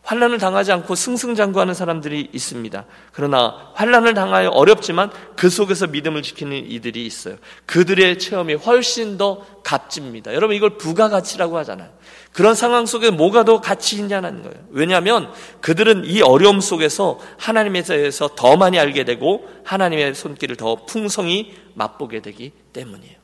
환란을 0.03 0.37
당하지 0.37 0.71
않고 0.73 0.95
승승장구하는 0.95 1.73
사람들이 1.73 2.29
있습니다. 2.33 2.85
그러나 3.13 3.71
환란을 3.73 4.13
당하여 4.13 4.49
어렵지만 4.49 5.09
그 5.37 5.49
속에서 5.49 5.87
믿음을 5.87 6.21
지키는 6.21 6.69
이들이 6.69 7.05
있어요. 7.05 7.37
그들의 7.65 8.19
체험이 8.19 8.55
훨씬 8.55 9.17
더 9.17 9.45
값집니다. 9.63 10.33
여러분 10.33 10.57
이걸 10.57 10.77
부가가치라고 10.77 11.57
하잖아요. 11.59 11.89
그런 12.33 12.53
상황 12.53 12.85
속에 12.85 13.11
뭐가 13.11 13.45
더 13.45 13.61
가치 13.61 13.95
있냐는 13.95 14.43
거예요. 14.43 14.57
왜냐하면 14.71 15.31
그들은 15.61 16.03
이 16.05 16.21
어려움 16.21 16.59
속에서 16.59 17.19
하나님에 17.37 17.81
대해서 17.83 18.27
더 18.35 18.57
많이 18.57 18.77
알게 18.77 19.05
되고 19.05 19.47
하나님의 19.63 20.15
손길을 20.15 20.57
더 20.57 20.83
풍성히 20.85 21.53
맛보게 21.75 22.21
되기 22.21 22.51
때문이에요. 22.73 23.23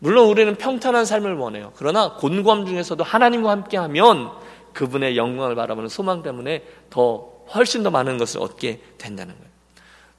물론 0.00 0.28
우리는 0.28 0.56
평탄한 0.56 1.04
삶을 1.04 1.34
원해요. 1.34 1.72
그러나 1.76 2.14
곤고함 2.14 2.66
중에서도 2.66 3.04
하나님과 3.04 3.50
함께하면 3.50 4.30
그분의 4.80 5.18
영광을 5.18 5.54
바라보는 5.54 5.90
소망 5.90 6.22
때문에 6.22 6.64
더 6.88 7.30
훨씬 7.54 7.82
더 7.82 7.90
많은 7.90 8.16
것을 8.16 8.40
얻게 8.40 8.80
된다는 8.96 9.34
거예요. 9.34 9.50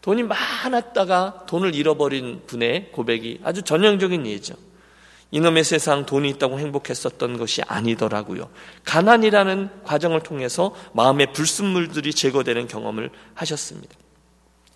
돈이 0.02 0.22
많았다가 0.22 1.46
돈을 1.48 1.74
잃어버린 1.74 2.44
분의 2.46 2.92
고백이 2.92 3.40
아주 3.44 3.64
전형적인 3.64 4.28
예죠. 4.28 4.54
이놈의 5.32 5.64
세상 5.64 6.06
돈이 6.06 6.30
있다고 6.32 6.60
행복했었던 6.60 7.38
것이 7.40 7.64
아니더라고요. 7.64 8.50
가난이라는 8.86 9.84
과정을 9.84 10.22
통해서 10.22 10.76
마음의 10.94 11.34
불순물들이 11.34 12.14
제거되는 12.14 12.68
경험을 12.68 13.10
하셨습니다. 13.34 13.96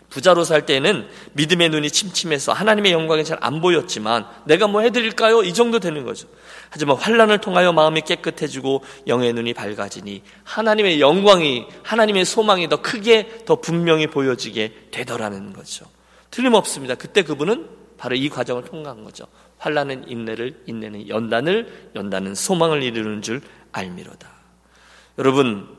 부자로 0.10 0.44
살 0.44 0.66
때에는 0.66 1.08
믿음의 1.34 1.70
눈이 1.70 1.92
침침해서 1.92 2.54
하나님의 2.54 2.92
영광이 2.92 3.24
잘 3.24 3.36
안 3.42 3.62
보였지만 3.62 4.26
내가 4.46 4.68
뭐 4.68 4.82
해드릴까요? 4.82 5.44
이 5.44 5.54
정도 5.54 5.80
되는 5.80 6.04
거죠. 6.04 6.28
하지만 6.70 6.98
환란을 6.98 7.40
통하여 7.40 7.72
마음이 7.74 8.02
깨끗해지고 8.02 8.84
영의 9.08 9.34
눈이 9.34 9.54
밝아지니 9.54 10.24
하나님의 10.44 11.00
영광이 11.00 11.68
하나님의 11.84 12.26
소망이 12.26 12.68
더 12.70 12.82
크게 12.82 13.46
더 13.46 13.56
분명히 13.58 14.08
보여지게 14.08 14.90
되더라는 14.92 15.54
거죠. 15.54 15.86
틀림없습니다. 16.32 16.96
그때 16.96 17.24
그분은 17.24 17.70
바로 17.98 18.16
이 18.16 18.30
과정을 18.30 18.66
통과한 18.66 19.04
거죠. 19.04 19.26
환란은 19.58 20.10
인내를 20.10 20.64
인내는 20.66 21.08
연단을 21.08 21.92
연단은 21.96 22.36
소망을 22.36 22.84
이루는 22.84 23.22
줄 23.22 23.42
알미로다. 23.72 24.30
여러분 25.18 25.68
어, 25.70 25.75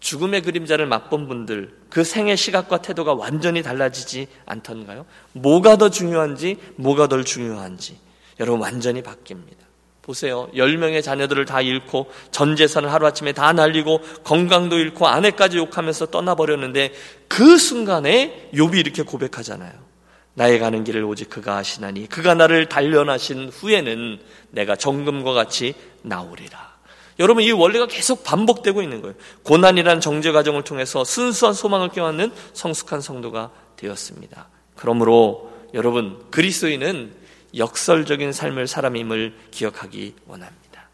죽음의 0.00 0.42
그림자를 0.42 0.86
맛본 0.86 1.28
분들 1.28 1.76
그 1.90 2.04
생의 2.04 2.36
시각과 2.36 2.78
태도가 2.82 3.14
완전히 3.14 3.62
달라지지 3.62 4.28
않던가요? 4.46 5.06
뭐가 5.32 5.76
더 5.76 5.90
중요한지 5.90 6.56
뭐가 6.76 7.06
덜 7.06 7.24
중요한지 7.24 7.98
여러분 8.40 8.60
완전히 8.60 9.02
바뀝니다. 9.02 9.68
보세요. 10.02 10.48
10명의 10.54 11.02
자녀들을 11.02 11.44
다 11.44 11.60
잃고 11.60 12.10
전 12.30 12.56
재산을 12.56 12.90
하루아침에 12.90 13.32
다 13.32 13.52
날리고 13.52 14.00
건강도 14.24 14.78
잃고 14.78 15.06
아내까지 15.06 15.58
욕하면서 15.58 16.06
떠나버렸는데 16.06 16.94
그 17.28 17.58
순간에 17.58 18.48
욥이 18.54 18.78
이렇게 18.78 19.02
고백하잖아요. 19.02 19.72
나의 20.32 20.60
가는 20.60 20.82
길을 20.82 21.04
오직 21.04 21.28
그가 21.28 21.58
아시나니 21.58 22.08
그가 22.08 22.32
나를 22.34 22.70
단련하신 22.70 23.50
후에는 23.50 24.18
내가 24.50 24.76
정금과 24.76 25.34
같이 25.34 25.74
나오리라. 26.02 26.77
여러분 27.18 27.42
이 27.42 27.50
원리가 27.50 27.86
계속 27.86 28.22
반복되고 28.22 28.82
있는 28.82 29.02
거예요. 29.02 29.16
고난이란 29.42 30.00
정죄 30.00 30.32
과정을 30.32 30.62
통해서 30.62 31.04
순수한 31.04 31.52
소망을 31.54 31.88
껴안는 31.88 32.32
성숙한 32.52 33.00
성도가 33.00 33.50
되었습니다. 33.76 34.48
그러므로 34.76 35.50
여러분 35.74 36.24
그리스도인은 36.30 37.12
역설적인 37.56 38.32
삶을 38.32 38.66
사람임을 38.66 39.34
기억하기 39.50 40.14
원합니다. 40.26 40.88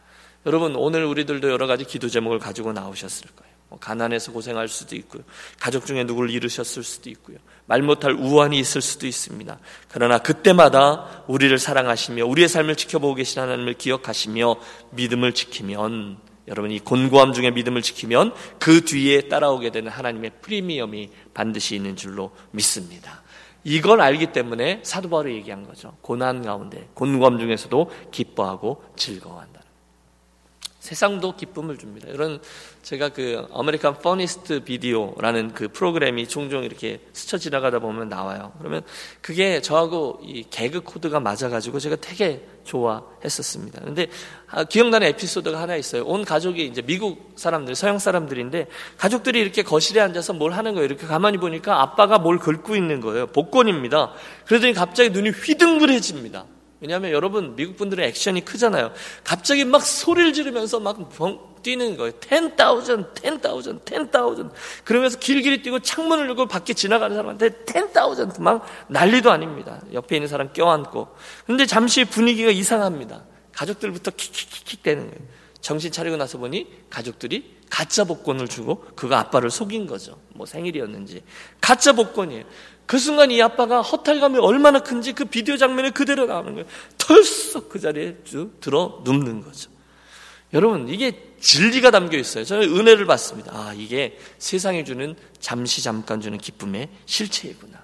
여러분 0.46 0.74
오늘 0.76 1.04
우리들도 1.04 1.50
여러 1.50 1.66
가지 1.66 1.84
기도 1.84 2.08
제목을 2.08 2.38
가지고 2.38 2.72
나오셨을 2.72 3.28
거예요. 3.36 3.53
뭐 3.74 3.78
가난해서 3.80 4.32
고생할 4.32 4.68
수도 4.68 4.94
있고요. 4.96 5.22
가족 5.58 5.84
중에 5.86 6.04
누구를 6.04 6.30
잃으셨을 6.30 6.84
수도 6.84 7.10
있고요. 7.10 7.38
말 7.66 7.82
못할 7.82 8.12
우환이 8.12 8.58
있을 8.58 8.80
수도 8.80 9.06
있습니다. 9.06 9.58
그러나 9.88 10.18
그때마다 10.18 11.24
우리를 11.26 11.56
사랑하시며 11.58 12.24
우리의 12.24 12.48
삶을 12.48 12.76
지켜보고 12.76 13.14
계신 13.16 13.42
하나님을 13.42 13.74
기억하시며 13.74 14.56
믿음을 14.92 15.32
지키면 15.32 16.18
여러분이 16.46 16.84
곤고함 16.84 17.32
중에 17.32 17.50
믿음을 17.50 17.82
지키면 17.82 18.32
그 18.60 18.84
뒤에 18.84 19.28
따라오게 19.28 19.70
되는 19.70 19.90
하나님의 19.90 20.32
프리미엄이 20.40 21.10
반드시 21.32 21.74
있는 21.74 21.96
줄로 21.96 22.30
믿습니다. 22.52 23.22
이걸 23.64 24.02
알기 24.02 24.26
때문에 24.26 24.80
사도 24.84 25.08
바울이 25.08 25.34
얘기한 25.36 25.66
거죠. 25.66 25.96
고난 26.00 26.42
가운데 26.42 26.88
곤고함 26.94 27.38
중에서도 27.38 27.90
기뻐하고 28.12 28.84
즐거워한다. 28.94 29.63
세상도 30.84 31.34
기쁨을 31.34 31.78
줍니다. 31.78 32.08
이런 32.10 32.40
제가 32.82 33.08
그 33.08 33.48
American 33.54 34.00
Funniest 34.00 34.64
Video라는 34.64 35.54
그 35.54 35.68
프로그램이 35.68 36.28
종종 36.28 36.62
이렇게 36.62 37.00
스쳐 37.14 37.38
지나가다 37.38 37.78
보면 37.78 38.10
나와요. 38.10 38.52
그러면 38.58 38.82
그게 39.22 39.62
저하고 39.62 40.20
이 40.22 40.44
개그 40.50 40.82
코드가 40.82 41.20
맞아가지고 41.20 41.78
제가 41.78 41.96
되게 41.96 42.46
좋아했었습니다. 42.64 43.80
근데 43.80 44.08
아, 44.50 44.64
기억나는 44.64 45.06
에피소드가 45.06 45.58
하나 45.58 45.74
있어요. 45.76 46.04
온 46.04 46.22
가족이 46.22 46.66
이제 46.66 46.82
미국 46.82 47.32
사람들, 47.36 47.74
서양 47.74 47.98
사람들인데 47.98 48.66
가족들이 48.98 49.40
이렇게 49.40 49.62
거실에 49.62 50.02
앉아서 50.02 50.34
뭘 50.34 50.52
하는 50.52 50.74
거예요. 50.74 50.84
이렇게 50.84 51.06
가만히 51.06 51.38
보니까 51.38 51.80
아빠가 51.80 52.18
뭘 52.18 52.38
긁고 52.38 52.76
있는 52.76 53.00
거예요. 53.00 53.28
복권입니다. 53.28 54.12
그러더니 54.44 54.74
갑자기 54.74 55.08
눈이 55.08 55.30
휘둥그레집니다. 55.30 56.44
왜냐하면 56.84 57.12
여러분 57.12 57.56
미국 57.56 57.78
분들의 57.78 58.06
액션이 58.08 58.44
크잖아요. 58.44 58.92
갑자기 59.24 59.64
막 59.64 59.82
소리를 59.82 60.34
지르면서 60.34 60.80
막 60.80 60.98
뛰는 61.62 61.96
거예요. 61.96 62.12
10,000, 62.20 62.84
10,000, 62.84 63.40
10,000. 63.62 64.50
그러면서 64.84 65.18
길길이 65.18 65.62
뛰고 65.62 65.78
창문을 65.78 66.28
열고 66.28 66.44
밖에 66.44 66.74
지나가는 66.74 67.16
사람한테 67.16 67.64
10,000. 67.64 68.32
막 68.40 68.66
난리도 68.88 69.32
아닙니다. 69.32 69.80
옆에 69.94 70.16
있는 70.16 70.28
사람 70.28 70.52
껴안고. 70.52 71.08
근데 71.46 71.64
잠시 71.64 72.04
분위기가 72.04 72.50
이상합니다. 72.50 73.24
가족들부터 73.52 74.10
킥킥킥킥 74.10 74.82
대는 74.82 75.08
거예요. 75.08 75.43
정신 75.64 75.90
차리고 75.90 76.18
나서 76.18 76.36
보니 76.36 76.66
가족들이 76.90 77.54
가짜 77.70 78.04
복권을 78.04 78.48
주고 78.48 78.84
그거 78.94 79.16
아빠를 79.16 79.50
속인 79.50 79.86
거죠. 79.86 80.20
뭐 80.34 80.44
생일이었는지. 80.44 81.22
가짜 81.58 81.94
복권이에요. 81.94 82.44
그 82.84 82.98
순간 82.98 83.30
이 83.30 83.40
아빠가 83.40 83.80
허탈감이 83.80 84.38
얼마나 84.40 84.80
큰지 84.80 85.14
그 85.14 85.24
비디오 85.24 85.56
장면이 85.56 85.92
그대로 85.92 86.26
나오는 86.26 86.52
거예요. 86.52 86.68
털썩 86.98 87.70
그 87.70 87.80
자리에 87.80 88.18
쭉 88.24 88.60
들어 88.60 89.00
눕는 89.06 89.40
거죠. 89.40 89.70
여러분, 90.52 90.90
이게 90.90 91.32
진리가 91.40 91.90
담겨 91.90 92.18
있어요. 92.18 92.44
저는 92.44 92.68
은혜를 92.76 93.06
받습니다. 93.06 93.50
아, 93.54 93.72
이게 93.74 94.18
세상에 94.36 94.84
주는 94.84 95.16
잠시 95.40 95.82
잠깐 95.82 96.20
주는 96.20 96.36
기쁨의 96.36 96.90
실체이구나. 97.06 97.82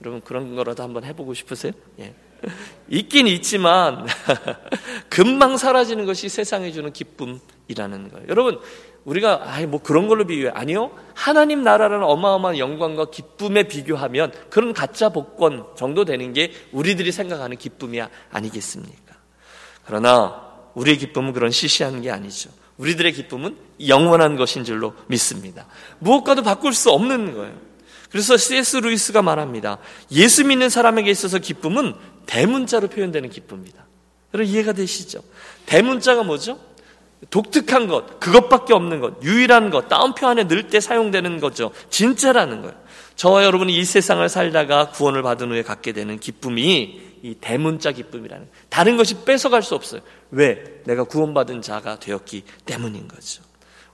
여러분, 0.00 0.22
그런 0.22 0.56
거라도 0.56 0.82
한번 0.82 1.04
해보고 1.04 1.34
싶으세요? 1.34 1.72
예. 1.98 2.14
있긴 2.88 3.26
있지만, 3.28 4.06
금방 5.08 5.56
사라지는 5.56 6.06
것이 6.06 6.28
세상에 6.28 6.70
주는 6.72 6.92
기쁨이라는 6.92 8.10
거예요. 8.10 8.26
여러분, 8.28 8.60
우리가 9.04 9.40
아이 9.44 9.66
뭐 9.66 9.80
그런 9.80 10.06
걸로 10.06 10.26
비교해 10.26 10.52
아니요 10.54 10.90
하나님 11.14 11.62
나라라는 11.62 12.04
어마어마한 12.04 12.58
영광과 12.58 13.06
기쁨에 13.10 13.62
비교하면 13.62 14.32
그런 14.50 14.74
가짜 14.74 15.08
복권 15.08 15.64
정도 15.76 16.04
되는 16.04 16.34
게 16.34 16.52
우리들이 16.72 17.10
생각하는 17.10 17.56
기쁨이 17.56 18.02
아니겠습니까? 18.30 19.14
그러나 19.86 20.48
우리의 20.74 20.98
기쁨은 20.98 21.32
그런 21.32 21.50
시시한 21.50 22.02
게 22.02 22.10
아니죠. 22.10 22.50
우리들의 22.76 23.12
기쁨은 23.12 23.56
영원한 23.88 24.36
것인 24.36 24.64
줄로 24.64 24.94
믿습니다. 25.06 25.66
무엇과도 25.98 26.42
바꿀 26.42 26.74
수 26.74 26.90
없는 26.90 27.34
거예요. 27.34 27.54
그래서 28.10 28.36
C.S. 28.36 28.78
루이스가 28.78 29.22
말합니다. 29.22 29.78
예수 30.12 30.44
믿는 30.44 30.68
사람에게 30.68 31.10
있어서 31.10 31.38
기쁨은 31.38 31.94
대문자로 32.28 32.88
표현되는 32.88 33.30
기쁨입니다. 33.30 33.84
여러분 34.34 34.52
이해가 34.52 34.72
되시죠? 34.74 35.22
대문자가 35.66 36.22
뭐죠? 36.22 36.60
독특한 37.30 37.88
것, 37.88 38.20
그것밖에 38.20 38.74
없는 38.74 39.00
것, 39.00 39.22
유일한 39.24 39.70
것, 39.70 39.88
따옴표 39.88 40.28
안에 40.28 40.44
넣을 40.44 40.68
때 40.68 40.78
사용되는 40.78 41.40
거죠. 41.40 41.72
진짜라는 41.90 42.62
거예요. 42.62 42.74
저와 43.16 43.44
여러분이 43.44 43.76
이 43.76 43.84
세상을 43.84 44.28
살다가 44.28 44.90
구원을 44.90 45.22
받은 45.22 45.50
후에 45.50 45.62
갖게 45.62 45.92
되는 45.92 46.20
기쁨이 46.20 47.00
이 47.22 47.34
대문자 47.40 47.90
기쁨이라는. 47.90 48.46
다른 48.68 48.96
것이 48.96 49.24
뺏어갈 49.24 49.62
수 49.62 49.74
없어요. 49.74 50.02
왜? 50.30 50.82
내가 50.84 51.02
구원받은 51.04 51.62
자가 51.62 51.98
되었기 51.98 52.44
때문인 52.64 53.08
거죠. 53.08 53.42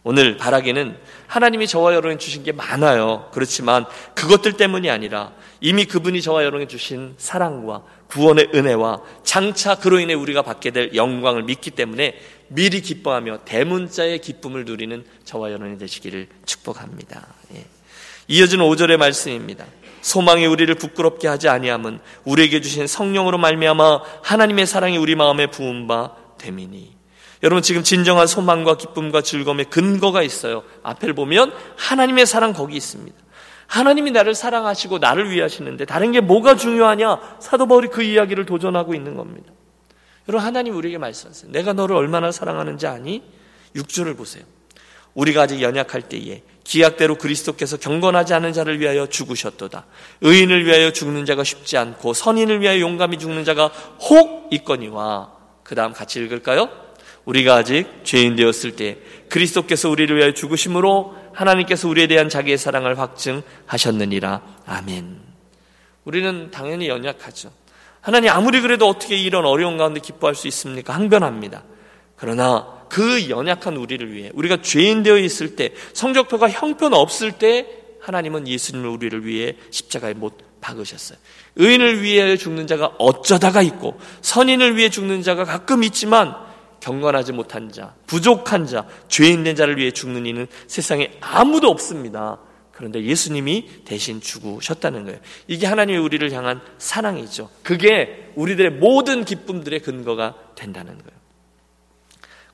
오늘 0.04 0.36
바라기는 0.36 0.98
하나님이 1.26 1.66
저와 1.66 1.92
여러분이 1.94 2.18
주신 2.18 2.44
게 2.44 2.52
많아요. 2.52 3.30
그렇지만 3.32 3.86
그것들 4.14 4.52
때문이 4.52 4.90
아니라 4.90 5.32
이미 5.60 5.86
그분이 5.86 6.20
저와 6.20 6.42
여러분에게 6.42 6.68
주신 6.68 7.14
사랑과 7.16 7.82
구원의 8.08 8.50
은혜와 8.54 9.00
장차 9.24 9.76
그로 9.76 9.98
인해 9.98 10.12
우리가 10.12 10.42
받게 10.42 10.72
될 10.72 10.94
영광을 10.94 11.44
믿기 11.44 11.70
때문에 11.70 12.20
미리 12.48 12.82
기뻐하며 12.82 13.38
대문자의 13.46 14.18
기쁨을 14.18 14.66
누리는 14.66 15.04
저와 15.24 15.50
여러분이 15.50 15.78
되시기를 15.78 16.28
축복합니다. 16.44 17.26
예. 17.54 17.64
이어지는 18.28 18.64
5절의 18.66 18.98
말씀입니다. 18.98 19.64
소망이 20.02 20.44
우리를 20.44 20.72
부끄럽게 20.74 21.28
하지 21.28 21.48
아니함은 21.48 21.98
우리에게 22.24 22.60
주신 22.60 22.86
성령으로 22.86 23.38
말미암아 23.38 24.02
하나님의 24.22 24.66
사랑이 24.66 24.98
우리 24.98 25.14
마음에 25.14 25.46
부은 25.46 25.86
바 25.86 26.14
됨이니. 26.36 26.94
여러분 27.44 27.62
지금 27.62 27.82
진정한 27.82 28.26
소망과 28.26 28.78
기쁨과 28.78 29.20
즐거움의 29.20 29.66
근거가 29.66 30.22
있어요. 30.22 30.62
앞을 30.82 31.12
보면 31.12 31.52
하나님의 31.76 32.24
사랑 32.24 32.54
거기 32.54 32.74
있습니다. 32.74 33.14
하나님이 33.66 34.12
나를 34.12 34.34
사랑하시고 34.34 34.98
나를 34.98 35.30
위하시는데 35.30 35.84
다른 35.84 36.10
게 36.10 36.22
뭐가 36.22 36.56
중요하냐? 36.56 37.36
사도 37.40 37.66
바울이 37.66 37.88
그 37.88 38.02
이야기를 38.02 38.46
도전하고 38.46 38.94
있는 38.94 39.14
겁니다. 39.14 39.52
여러분 40.26 40.46
하나님 40.46 40.74
우리에게 40.74 40.96
말씀하세요. 40.96 41.52
내가 41.52 41.74
너를 41.74 41.96
얼마나 41.96 42.32
사랑하는지 42.32 42.86
아니? 42.86 43.22
6절을 43.76 44.16
보세요. 44.16 44.44
우리가 45.12 45.42
아직 45.42 45.60
연약할 45.60 46.00
때에 46.00 46.42
기약대로 46.64 47.16
그리스도께서 47.16 47.76
경건하지 47.76 48.32
않은 48.32 48.54
자를 48.54 48.80
위하여 48.80 49.06
죽으셨도다. 49.06 49.84
의인을 50.22 50.64
위하여 50.64 50.92
죽는 50.92 51.26
자가 51.26 51.44
쉽지 51.44 51.76
않고 51.76 52.14
선인을 52.14 52.62
위하여 52.62 52.80
용감히 52.80 53.18
죽는 53.18 53.44
자가 53.44 53.66
혹 54.00 54.48
있거니와 54.50 55.30
그 55.62 55.74
다음 55.74 55.92
같이 55.92 56.20
읽을까요? 56.20 56.83
우리가 57.24 57.56
아직 57.56 57.86
죄인 58.04 58.36
되었을 58.36 58.76
때 58.76 58.98
그리스도께서 59.28 59.88
우리를 59.88 60.14
위하여 60.16 60.32
죽으심으로 60.32 61.16
하나님께서 61.32 61.88
우리에 61.88 62.06
대한 62.06 62.28
자기의 62.28 62.58
사랑을 62.58 62.98
확증하셨느니라. 62.98 64.42
아멘. 64.66 65.20
우리는 66.04 66.50
당연히 66.50 66.88
연약하죠. 66.88 67.50
하나님 68.00 68.30
아무리 68.30 68.60
그래도 68.60 68.86
어떻게 68.86 69.16
이런 69.16 69.46
어려운 69.46 69.78
가운데 69.78 70.00
기뻐할 70.00 70.34
수 70.34 70.46
있습니까? 70.48 70.94
항변합니다. 70.94 71.64
그러나 72.16 72.84
그 72.90 73.28
연약한 73.30 73.76
우리를 73.76 74.12
위해 74.12 74.30
우리가 74.34 74.60
죄인 74.60 75.02
되어 75.02 75.18
있을 75.18 75.56
때 75.56 75.72
성적표가 75.94 76.50
형편 76.50 76.92
없을 76.92 77.32
때 77.32 77.66
하나님은 78.00 78.46
예수님을 78.46 78.88
우리를 78.88 79.24
위해 79.24 79.56
십자가에 79.70 80.12
못 80.12 80.36
박으셨어요. 80.60 81.18
의인을 81.56 82.02
위해 82.02 82.36
죽는 82.36 82.66
자가 82.66 82.92
어쩌다가 82.98 83.62
있고 83.62 83.98
선인을 84.20 84.76
위해 84.76 84.90
죽는 84.90 85.22
자가 85.22 85.44
가끔 85.44 85.82
있지만 85.84 86.34
경건하지 86.84 87.32
못한 87.32 87.72
자, 87.72 87.94
부족한 88.06 88.66
자, 88.66 88.86
죄인 89.08 89.42
된 89.42 89.56
자를 89.56 89.78
위해 89.78 89.90
죽는 89.90 90.26
이는 90.26 90.46
세상에 90.66 91.12
아무도 91.22 91.70
없습니다. 91.70 92.38
그런데 92.72 93.02
예수님이 93.02 93.84
대신 93.86 94.20
죽으셨다는 94.20 95.04
거예요. 95.04 95.18
이게 95.46 95.66
하나님의 95.66 96.02
우리를 96.02 96.30
향한 96.32 96.60
사랑이죠. 96.76 97.48
그게 97.62 98.32
우리들의 98.34 98.72
모든 98.72 99.24
기쁨들의 99.24 99.80
근거가 99.80 100.34
된다는 100.56 100.98
거예요. 100.98 101.18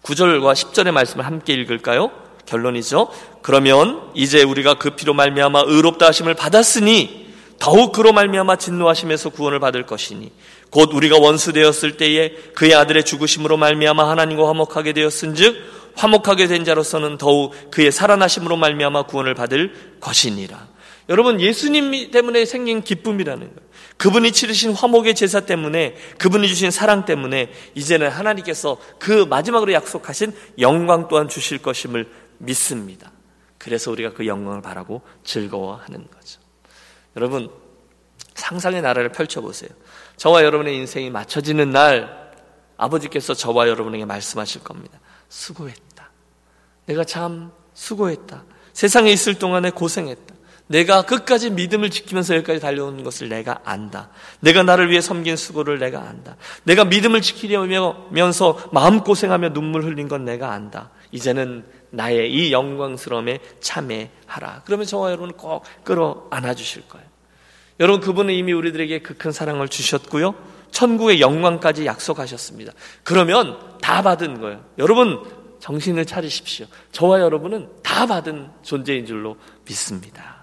9절과 0.03 0.53
10절의 0.55 0.93
말씀을 0.93 1.27
함께 1.27 1.55
읽을까요? 1.55 2.13
결론이죠. 2.47 3.11
그러면 3.43 4.13
이제 4.15 4.45
우리가 4.45 4.75
그 4.75 4.91
피로 4.91 5.13
말미암아 5.13 5.65
의롭다 5.67 6.07
하심을 6.07 6.35
받았으니 6.35 7.35
더욱 7.59 7.93
그로 7.93 8.13
말미암아 8.13 8.57
진노하심에서 8.57 9.31
구원을 9.31 9.59
받을 9.59 9.87
것이니 9.87 10.31
곧 10.71 10.93
우리가 10.95 11.19
원수 11.19 11.53
되었을 11.53 11.97
때에 11.97 12.31
그의 12.55 12.75
아들의 12.75 13.05
죽으심으로 13.05 13.57
말미암아 13.57 14.09
하나님과 14.09 14.49
화목하게 14.49 14.93
되었은즉 14.93 15.81
화목하게 15.97 16.47
된 16.47 16.65
자로서는 16.65 17.19
더욱 17.19 17.53
그의 17.71 17.93
살아나심으로 17.93 18.57
말미암아 18.57 19.05
구원을 19.05 19.35
받을 19.35 19.97
것이니라. 20.01 20.69
여러분 21.09 21.41
예수님 21.41 22.13
때문에 22.13 22.45
생긴 22.45 22.83
기쁨이라는 22.83 23.41
거예요. 23.41 23.71
그분이 23.97 24.33
치르신 24.33 24.73
화목의 24.73 25.15
제사 25.15 25.41
때문에 25.41 25.97
그분이 26.19 26.49
주신 26.49 26.71
사랑 26.71 27.05
때문에 27.05 27.53
이제는 27.75 28.09
하나님께서 28.09 28.79
그 28.99 29.27
마지막으로 29.29 29.73
약속하신 29.73 30.33
영광 30.59 31.09
또한 31.09 31.29
주실 31.29 31.59
것임을 31.59 32.09
믿습니다. 32.39 33.13
그래서 33.59 33.91
우리가 33.91 34.15
그 34.15 34.27
영광을 34.27 34.63
바라고 34.63 35.03
즐거워하는 35.25 36.07
거죠. 36.11 36.41
여러분 37.17 37.51
상상의 38.35 38.81
나라를 38.81 39.13
펼쳐보세요. 39.13 39.69
저와 40.21 40.45
여러분의 40.45 40.77
인생이 40.77 41.09
맞춰지는 41.09 41.71
날 41.71 42.31
아버지께서 42.77 43.33
저와 43.33 43.69
여러분에게 43.69 44.05
말씀하실 44.05 44.63
겁니다. 44.63 45.01
수고했다. 45.31 46.11
내가 46.85 47.05
참 47.05 47.51
수고했다. 47.73 48.45
세상에 48.75 49.11
있을 49.11 49.37
동안에 49.37 49.71
고생했다. 49.71 50.35
내가 50.67 51.03
끝까지 51.03 51.49
믿음을 51.49 51.89
지키면서 51.89 52.37
여기까지 52.37 52.61
달려오는 52.61 53.03
것을 53.03 53.31
내가 53.31 53.63
안다. 53.65 54.11
내가 54.41 54.63
나를 54.63 54.91
위해 54.91 55.01
섬긴 55.01 55.37
수고를 55.37 55.79
내가 55.79 56.03
안다. 56.03 56.37
내가 56.65 56.85
믿음을 56.85 57.23
지키려면서 57.23 58.69
마음고생하며 58.73 59.55
눈물 59.55 59.85
흘린 59.85 60.07
건 60.07 60.27
내가 60.27 60.53
안다. 60.53 60.91
이제는 61.13 61.65
나의 61.89 62.31
이 62.31 62.53
영광스러움에 62.53 63.39
참회하라. 63.61 64.65
그러면 64.67 64.85
저와 64.85 65.13
여러분은 65.13 65.39
꼭 65.39 65.65
끌어 65.83 66.27
안아 66.31 66.53
주실 66.53 66.87
거예요. 66.89 67.10
여러분 67.81 68.01
그분은 68.01 68.35
이미 68.35 68.53
우리들에게 68.53 69.01
그 69.01 69.15
큰 69.15 69.33
사랑을 69.33 69.69
주셨고요. 69.69 70.35
천국의 70.71 71.21
영광까지 71.21 71.85
약속하셨습니다. 71.87 72.73
그러면 73.03 73.59
다 73.83 74.03
받은 74.03 74.41
거예요. 74.41 74.65
여러분 74.79 75.21
정신을 75.59 76.07
차리십시오. 76.07 76.67
저와 76.93 77.21
여러분은 77.21 77.69
다 77.83 78.07
받은 78.07 78.51
존재인 78.63 79.05
줄로 79.07 79.37
믿습니다. 79.67 80.37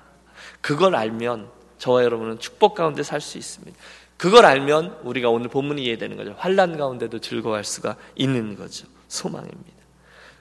그걸 0.62 0.96
알면 0.96 1.50
저와 1.78 2.04
여러분은 2.04 2.40
축복 2.40 2.76
가운데 2.76 3.04
살 3.04 3.22
수 3.22 3.38
있습니다. 3.38 3.78
그걸 4.18 4.46
알면 4.46 4.98
우리가 5.04 5.30
오늘 5.30 5.48
본문이 5.48 5.84
이해되는 5.86 6.18
거죠. 6.18 6.36
환란 6.38 6.78
가운데도 6.78 7.20
즐거워할 7.20 7.64
수가 7.64 7.96
있는 8.16 8.56
거죠. 8.58 8.88
소망입니다. 9.08 9.78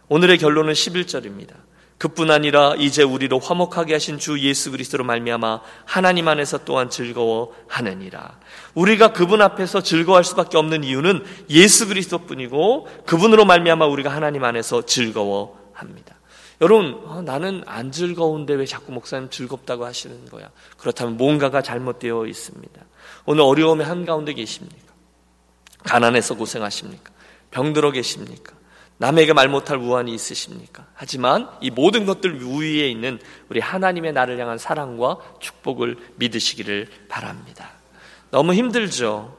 오늘의 0.08 0.38
결론은 0.38 0.72
11절입니다. 0.72 1.54
그뿐 1.98 2.30
아니라 2.30 2.74
이제 2.76 3.02
우리로 3.02 3.38
화목하게 3.38 3.94
하신 3.94 4.18
주 4.18 4.38
예수 4.40 4.70
그리스도로 4.70 5.04
말미암아 5.04 5.60
하나님 5.86 6.28
안에서 6.28 6.64
또한 6.64 6.90
즐거워하느니라. 6.90 8.38
우리가 8.74 9.12
그분 9.12 9.40
앞에서 9.40 9.82
즐거워할 9.82 10.22
수밖에 10.22 10.58
없는 10.58 10.84
이유는 10.84 11.24
예수 11.48 11.88
그리스도뿐이고 11.88 12.88
그분으로 13.06 13.46
말미암아 13.46 13.86
우리가 13.86 14.10
하나님 14.10 14.44
안에서 14.44 14.84
즐거워합니다. 14.84 16.16
여러분, 16.60 17.02
어, 17.04 17.22
나는 17.22 17.62
안 17.66 17.92
즐거운데 17.92 18.54
왜 18.54 18.64
자꾸 18.64 18.92
목사님 18.92 19.28
즐겁다고 19.28 19.84
하시는 19.84 20.24
거야? 20.26 20.50
그렇다면 20.78 21.16
뭔가가 21.16 21.60
잘못되어 21.60 22.26
있습니다. 22.26 22.82
오늘 23.26 23.42
어려움의 23.42 23.86
한가운데 23.86 24.32
계십니까? 24.32 24.92
가난해서 25.84 26.34
고생하십니까? 26.36 27.12
병들어 27.50 27.90
계십니까? 27.90 28.54
남에게 28.98 29.32
말 29.32 29.48
못할 29.48 29.76
우환이 29.76 30.14
있으십니까? 30.14 30.86
하지만 30.94 31.48
이 31.60 31.70
모든 31.70 32.06
것들 32.06 32.40
위에 32.42 32.88
있는 32.88 33.18
우리 33.48 33.60
하나님의 33.60 34.12
나를 34.12 34.38
향한 34.38 34.56
사랑과 34.58 35.18
축복을 35.40 35.96
믿으시기를 36.16 36.88
바랍니다. 37.08 37.72
너무 38.30 38.54
힘들죠. 38.54 39.36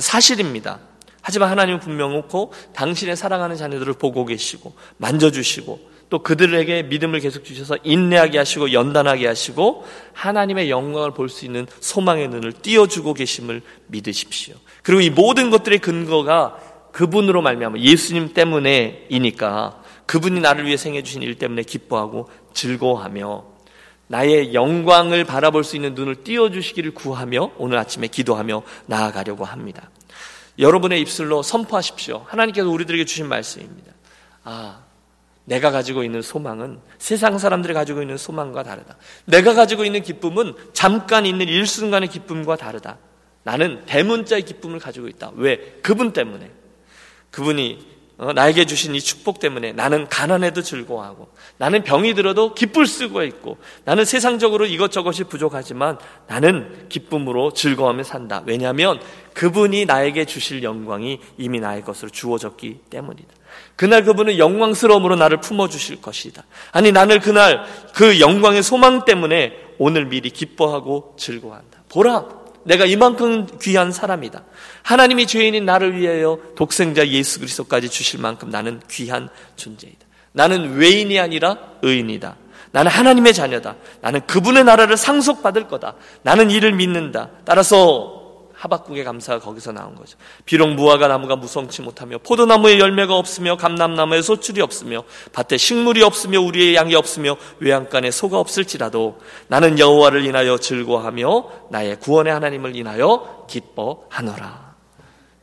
사실입니다. 0.00 0.80
하지만 1.22 1.50
하나님은 1.50 1.80
분명하고 1.80 2.52
당신의 2.74 3.16
사랑하는 3.16 3.56
자녀들을 3.56 3.94
보고 3.94 4.24
계시고 4.24 4.74
만져주시고 4.98 5.96
또 6.08 6.22
그들에게 6.22 6.84
믿음을 6.84 7.18
계속 7.18 7.44
주셔서 7.44 7.76
인내하게 7.82 8.38
하시고 8.38 8.72
연단하게 8.72 9.26
하시고 9.26 9.84
하나님의 10.12 10.70
영광을 10.70 11.12
볼 11.12 11.28
수 11.28 11.44
있는 11.44 11.66
소망의 11.80 12.28
눈을 12.28 12.52
띄워주고 12.52 13.14
계심을 13.14 13.62
믿으십시오. 13.88 14.54
그리고 14.82 15.00
이 15.00 15.10
모든 15.10 15.50
것들의 15.50 15.80
근거가 15.80 16.58
그분으로 16.96 17.42
말미암아 17.42 17.78
예수님 17.80 18.32
때문에이니까 18.32 19.82
그분이 20.06 20.40
나를 20.40 20.64
위해 20.64 20.78
생해 20.78 21.02
주신 21.02 21.20
일 21.20 21.34
때문에 21.34 21.62
기뻐하고 21.62 22.30
즐거워하며 22.54 23.44
나의 24.06 24.54
영광을 24.54 25.24
바라볼 25.24 25.62
수 25.62 25.76
있는 25.76 25.94
눈을 25.94 26.24
띄워 26.24 26.50
주시기를 26.50 26.94
구하며 26.94 27.50
오늘 27.58 27.76
아침에 27.76 28.06
기도하며 28.06 28.62
나아가려고 28.86 29.44
합니다. 29.44 29.90
여러분의 30.58 31.02
입술로 31.02 31.42
선포하십시오. 31.42 32.24
하나님께서 32.28 32.70
우리들에게 32.70 33.04
주신 33.04 33.28
말씀입니다. 33.28 33.92
아, 34.44 34.80
내가 35.44 35.70
가지고 35.70 36.02
있는 36.02 36.22
소망은 36.22 36.78
세상 36.96 37.36
사람들이 37.36 37.74
가지고 37.74 38.00
있는 38.00 38.16
소망과 38.16 38.62
다르다. 38.62 38.96
내가 39.26 39.52
가지고 39.52 39.84
있는 39.84 40.02
기쁨은 40.02 40.54
잠깐 40.72 41.26
있는 41.26 41.46
일순간의 41.46 42.08
기쁨과 42.08 42.56
다르다. 42.56 42.96
나는 43.42 43.84
대문자의 43.84 44.46
기쁨을 44.46 44.78
가지고 44.78 45.08
있다. 45.08 45.32
왜? 45.34 45.58
그분 45.82 46.14
때문에. 46.14 46.50
그분이 47.36 47.96
어, 48.18 48.32
나에게 48.32 48.64
주신 48.64 48.94
이 48.94 49.00
축복 49.00 49.40
때문에 49.40 49.72
나는 49.72 50.08
가난해도 50.08 50.62
즐거워하고 50.62 51.28
나는 51.58 51.84
병이 51.84 52.14
들어도 52.14 52.54
기쁠 52.54 52.86
수가 52.86 53.24
있고 53.24 53.58
나는 53.84 54.06
세상적으로 54.06 54.64
이것저것이 54.64 55.24
부족하지만 55.24 55.98
나는 56.26 56.88
기쁨으로 56.88 57.52
즐거워하며 57.52 58.04
산다. 58.04 58.42
왜냐하면 58.46 59.00
그분이 59.34 59.84
나에게 59.84 60.24
주실 60.24 60.62
영광이 60.62 61.20
이미 61.36 61.60
나의 61.60 61.84
것으로 61.84 62.08
주어졌기 62.08 62.80
때문이다. 62.88 63.28
그날 63.76 64.02
그분은 64.02 64.38
영광스러움으로 64.38 65.16
나를 65.16 65.40
품어주실 65.40 66.00
것이다. 66.00 66.42
아니, 66.72 66.92
나는 66.92 67.20
그날 67.20 67.66
그 67.94 68.18
영광의 68.18 68.62
소망 68.62 69.04
때문에 69.04 69.52
오늘 69.78 70.06
미리 70.06 70.30
기뻐하고 70.30 71.14
즐거워한다. 71.18 71.80
보라! 71.90 72.45
내가 72.66 72.84
이만큼 72.84 73.46
귀한 73.62 73.92
사람이다. 73.92 74.42
하나님이 74.82 75.26
죄인인 75.26 75.64
나를 75.64 75.96
위하여 75.98 76.38
독생자 76.56 77.06
예수 77.06 77.38
그리스도까지 77.38 77.88
주실 77.88 78.20
만큼 78.20 78.50
나는 78.50 78.80
귀한 78.90 79.28
존재이다. 79.56 80.04
나는 80.32 80.76
외인이 80.76 81.18
아니라 81.18 81.56
의인이다. 81.82 82.36
나는 82.72 82.90
하나님의 82.90 83.32
자녀다. 83.32 83.76
나는 84.00 84.20
그분의 84.26 84.64
나라를 84.64 84.96
상속받을 84.96 85.68
거다. 85.68 85.94
나는 86.22 86.50
이를 86.50 86.72
믿는다. 86.72 87.30
따라서 87.44 88.15
하박국의 88.56 89.04
감사가 89.04 89.38
거기서 89.40 89.72
나온 89.72 89.94
거죠. 89.94 90.16
비록 90.44 90.68
무화과 90.68 91.08
나무가 91.08 91.36
무성치 91.36 91.82
못하며 91.82 92.18
포도나무에 92.18 92.78
열매가 92.78 93.14
없으며 93.14 93.56
감람나무에 93.56 94.22
소출이 94.22 94.60
없으며 94.60 95.04
밭에 95.32 95.56
식물이 95.56 96.02
없으며 96.02 96.40
우리의 96.40 96.74
양이 96.74 96.94
없으며 96.94 97.36
외양간에 97.60 98.10
소가 98.10 98.38
없을지라도 98.38 99.18
나는 99.48 99.78
여호와를 99.78 100.24
인하여 100.24 100.58
즐거워하며 100.58 101.68
나의 101.70 102.00
구원의 102.00 102.32
하나님을 102.32 102.76
인하여 102.76 103.46
기뻐하노라. 103.48 104.74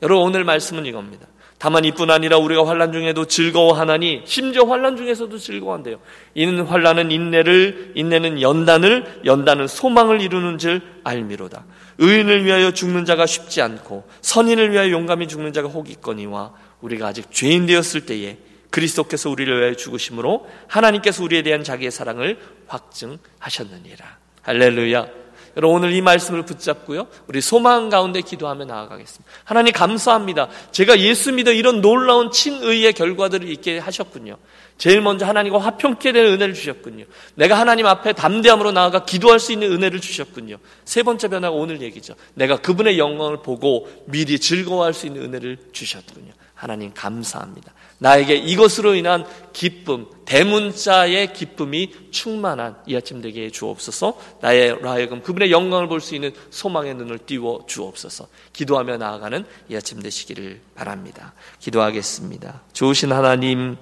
여러분 0.01 0.25
오늘 0.25 0.43
말씀은 0.43 0.85
이겁니다. 0.85 1.27
다만 1.63 1.85
이뿐 1.85 2.11
아니라 2.11 2.39
우리가 2.39 2.67
환란 2.67 2.91
중에도 2.91 3.23
즐거워하나니 3.23 4.23
심지어 4.25 4.65
환란 4.65 4.97
중에서도 4.97 5.37
즐거워한대요. 5.37 5.95
이는 6.33 6.65
환란은 6.65 7.09
인내를 7.09 7.93
인내는 7.95 8.41
연단을 8.41 9.21
연단은 9.23 9.67
소망을 9.67 10.19
이루는 10.19 10.57
줄 10.57 10.81
알미로다. 11.05 11.63
의인을 11.99 12.43
위하여 12.43 12.71
죽는 12.71 13.05
자가 13.05 13.25
쉽지 13.25 13.61
않고 13.61 14.03
선인을 14.19 14.73
위하여 14.73 14.91
용감히 14.91 15.29
죽는 15.29 15.53
자가 15.53 15.69
혹 15.69 15.89
있거니와 15.89 16.51
우리가 16.81 17.07
아직 17.07 17.31
죄인 17.31 17.65
되었을 17.65 18.07
때에 18.07 18.39
그리스도께서 18.69 19.29
우리를 19.29 19.57
위하여 19.57 19.73
죽으심으로 19.73 20.45
하나님께서 20.67 21.23
우리에 21.23 21.43
대한 21.43 21.63
자기의 21.63 21.91
사랑을 21.91 22.39
확증하셨느니라. 22.67 24.17
할렐루야. 24.41 25.22
여러분 25.55 25.77
오늘 25.77 25.93
이 25.93 26.01
말씀을 26.01 26.43
붙잡고요. 26.43 27.07
우리 27.27 27.41
소망 27.41 27.89
가운데 27.89 28.21
기도하며 28.21 28.65
나아가겠습니다. 28.65 29.31
하나님 29.43 29.73
감사합니다. 29.73 30.49
제가 30.71 30.99
예수 30.99 31.31
믿어 31.31 31.51
이런 31.51 31.81
놀라운 31.81 32.31
친의의 32.31 32.93
결과들을 32.93 33.47
있게 33.49 33.77
하셨군요. 33.77 34.37
제일 34.77 35.01
먼저 35.01 35.25
하나님과 35.25 35.59
화평케 35.59 36.11
되는 36.11 36.33
은혜를 36.33 36.55
주셨군요. 36.55 37.05
내가 37.35 37.59
하나님 37.59 37.85
앞에 37.85 38.13
담대함으로 38.13 38.71
나아가 38.71 39.05
기도할 39.05 39.39
수 39.39 39.51
있는 39.51 39.71
은혜를 39.71 40.01
주셨군요. 40.01 40.57
세 40.85 41.03
번째 41.03 41.27
변화가 41.27 41.55
오늘 41.55 41.81
얘기죠. 41.81 42.15
내가 42.33 42.57
그분의 42.57 42.97
영광을 42.97 43.43
보고 43.43 43.87
미리 44.05 44.39
즐거워할 44.39 44.93
수 44.93 45.05
있는 45.05 45.21
은혜를 45.23 45.57
주셨군요. 45.71 46.31
하나님 46.63 46.93
감사합니다. 46.93 47.73
나에게 47.97 48.35
이것으로 48.35 48.95
인한 48.95 49.25
기쁨, 49.51 50.07
대문자의 50.23 51.33
기쁨이 51.33 51.91
충만한 52.11 52.77
이 52.85 52.95
아침 52.95 53.21
되게 53.21 53.49
주옵소서. 53.49 54.17
나의 54.41 54.81
라하여금 54.81 55.21
그분의 55.21 55.51
영광을 55.51 55.89
볼 55.89 55.99
수 55.99 56.15
있는 56.15 56.33
소망의 56.51 56.95
눈을 56.95 57.19
띄워 57.19 57.65
주옵소서. 57.67 58.27
기도하며 58.53 58.95
나아가는 58.97 59.45
이 59.69 59.75
아침 59.75 60.01
되시기를 60.01 60.61
바랍니다. 60.73 61.33
기도하겠습니다. 61.59 62.61
좋으신 62.71 63.11
하나님, 63.11 63.75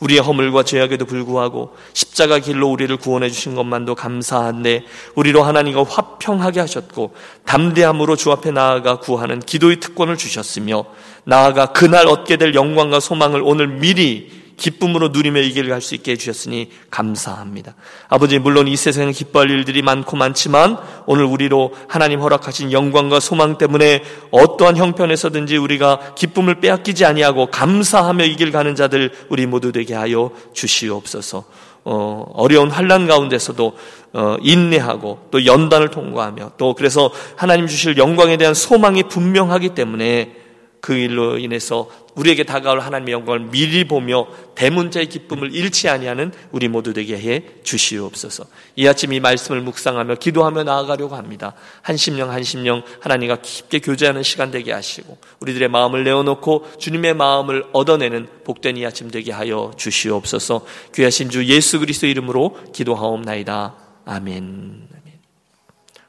우리의 0.00 0.20
허물과 0.20 0.62
죄악에도 0.62 1.04
불구하고 1.04 1.76
십자가 1.92 2.38
길로 2.38 2.70
우리를 2.70 2.96
구원해 2.96 3.28
주신 3.28 3.54
것만도 3.54 3.94
감사한데 3.94 4.84
우리로 5.14 5.42
하나님과 5.42 5.84
화평하게 5.84 6.60
하셨고 6.60 7.14
담대함으로 7.44 8.16
주 8.16 8.32
앞에 8.32 8.50
나아가 8.50 8.98
구하는 8.98 9.40
기도의 9.40 9.80
특권을 9.80 10.16
주셨으며 10.16 10.84
나아가 11.30 11.66
그날 11.66 12.08
얻게 12.08 12.36
될 12.36 12.56
영광과 12.56 12.98
소망을 12.98 13.40
오늘 13.44 13.68
미리 13.68 14.40
기쁨으로 14.56 15.08
누리며 15.10 15.40
이 15.42 15.52
길을 15.52 15.70
갈 15.70 15.80
수 15.80 15.94
있게 15.94 16.12
해주셨으니 16.12 16.70
감사합니다. 16.90 17.76
아버지, 18.08 18.40
물론 18.40 18.66
이 18.66 18.76
세상에 18.76 19.12
기뻐할 19.12 19.48
일들이 19.48 19.80
많고 19.80 20.16
많지만 20.16 20.76
오늘 21.06 21.24
우리로 21.24 21.72
하나님 21.86 22.20
허락하신 22.20 22.72
영광과 22.72 23.20
소망 23.20 23.58
때문에 23.58 24.02
어떠한 24.32 24.76
형편에서든지 24.76 25.56
우리가 25.56 26.14
기쁨을 26.16 26.56
빼앗기지 26.60 27.04
아니하고 27.04 27.46
감사하며 27.46 28.24
이 28.24 28.34
길 28.34 28.50
가는 28.50 28.74
자들 28.74 29.12
우리 29.28 29.46
모두 29.46 29.70
되게 29.70 29.94
하여 29.94 30.32
주시옵소서. 30.52 31.44
어, 31.84 32.26
어려운 32.34 32.70
환란 32.70 33.06
가운데서도 33.06 33.76
어, 34.14 34.36
인내하고 34.42 35.28
또 35.30 35.46
연단을 35.46 35.90
통과하며 35.90 36.52
또 36.58 36.74
그래서 36.74 37.12
하나님 37.36 37.68
주실 37.68 37.96
영광에 37.96 38.36
대한 38.36 38.52
소망이 38.52 39.04
분명하기 39.04 39.70
때문에 39.70 40.39
그 40.80 40.94
일로 40.94 41.38
인해서 41.38 41.88
우리에게 42.14 42.44
다가올 42.44 42.80
하나님의 42.80 43.12
영광을 43.12 43.40
미리 43.50 43.84
보며 43.84 44.26
대문자의 44.54 45.08
기쁨을 45.08 45.54
잃지 45.54 45.88
아니하는 45.88 46.32
우리 46.50 46.68
모두 46.68 46.92
되게 46.92 47.18
해 47.18 47.44
주시옵소서. 47.62 48.44
이 48.76 48.86
아침 48.86 49.12
이 49.12 49.20
말씀을 49.20 49.60
묵상하며 49.60 50.16
기도하며 50.16 50.64
나아가려고 50.64 51.16
합니다. 51.16 51.54
한 51.82 51.96
심령 51.96 52.30
한 52.30 52.42
심령 52.42 52.82
하나님과 53.00 53.36
깊게 53.42 53.80
교제하는 53.80 54.22
시간 54.22 54.50
되게 54.50 54.72
하시고 54.72 55.18
우리들의 55.40 55.68
마음을 55.68 56.04
내어놓고 56.04 56.72
주님의 56.78 57.14
마음을 57.14 57.66
얻어내는 57.72 58.28
복된 58.44 58.76
이 58.76 58.86
아침 58.86 59.10
되게 59.10 59.32
하여 59.32 59.72
주시옵소서. 59.76 60.64
귀하신 60.94 61.30
주 61.30 61.44
예수 61.46 61.78
그리스도 61.78 62.06
이름으로 62.06 62.56
기도하옵나이다. 62.72 63.74
아멘. 64.06 64.88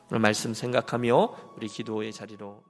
오늘 0.09 0.19
말씀 0.19 0.53
생각하며 0.53 1.35
우리 1.55 1.69
기도의 1.69 2.11
자리로 2.11 2.61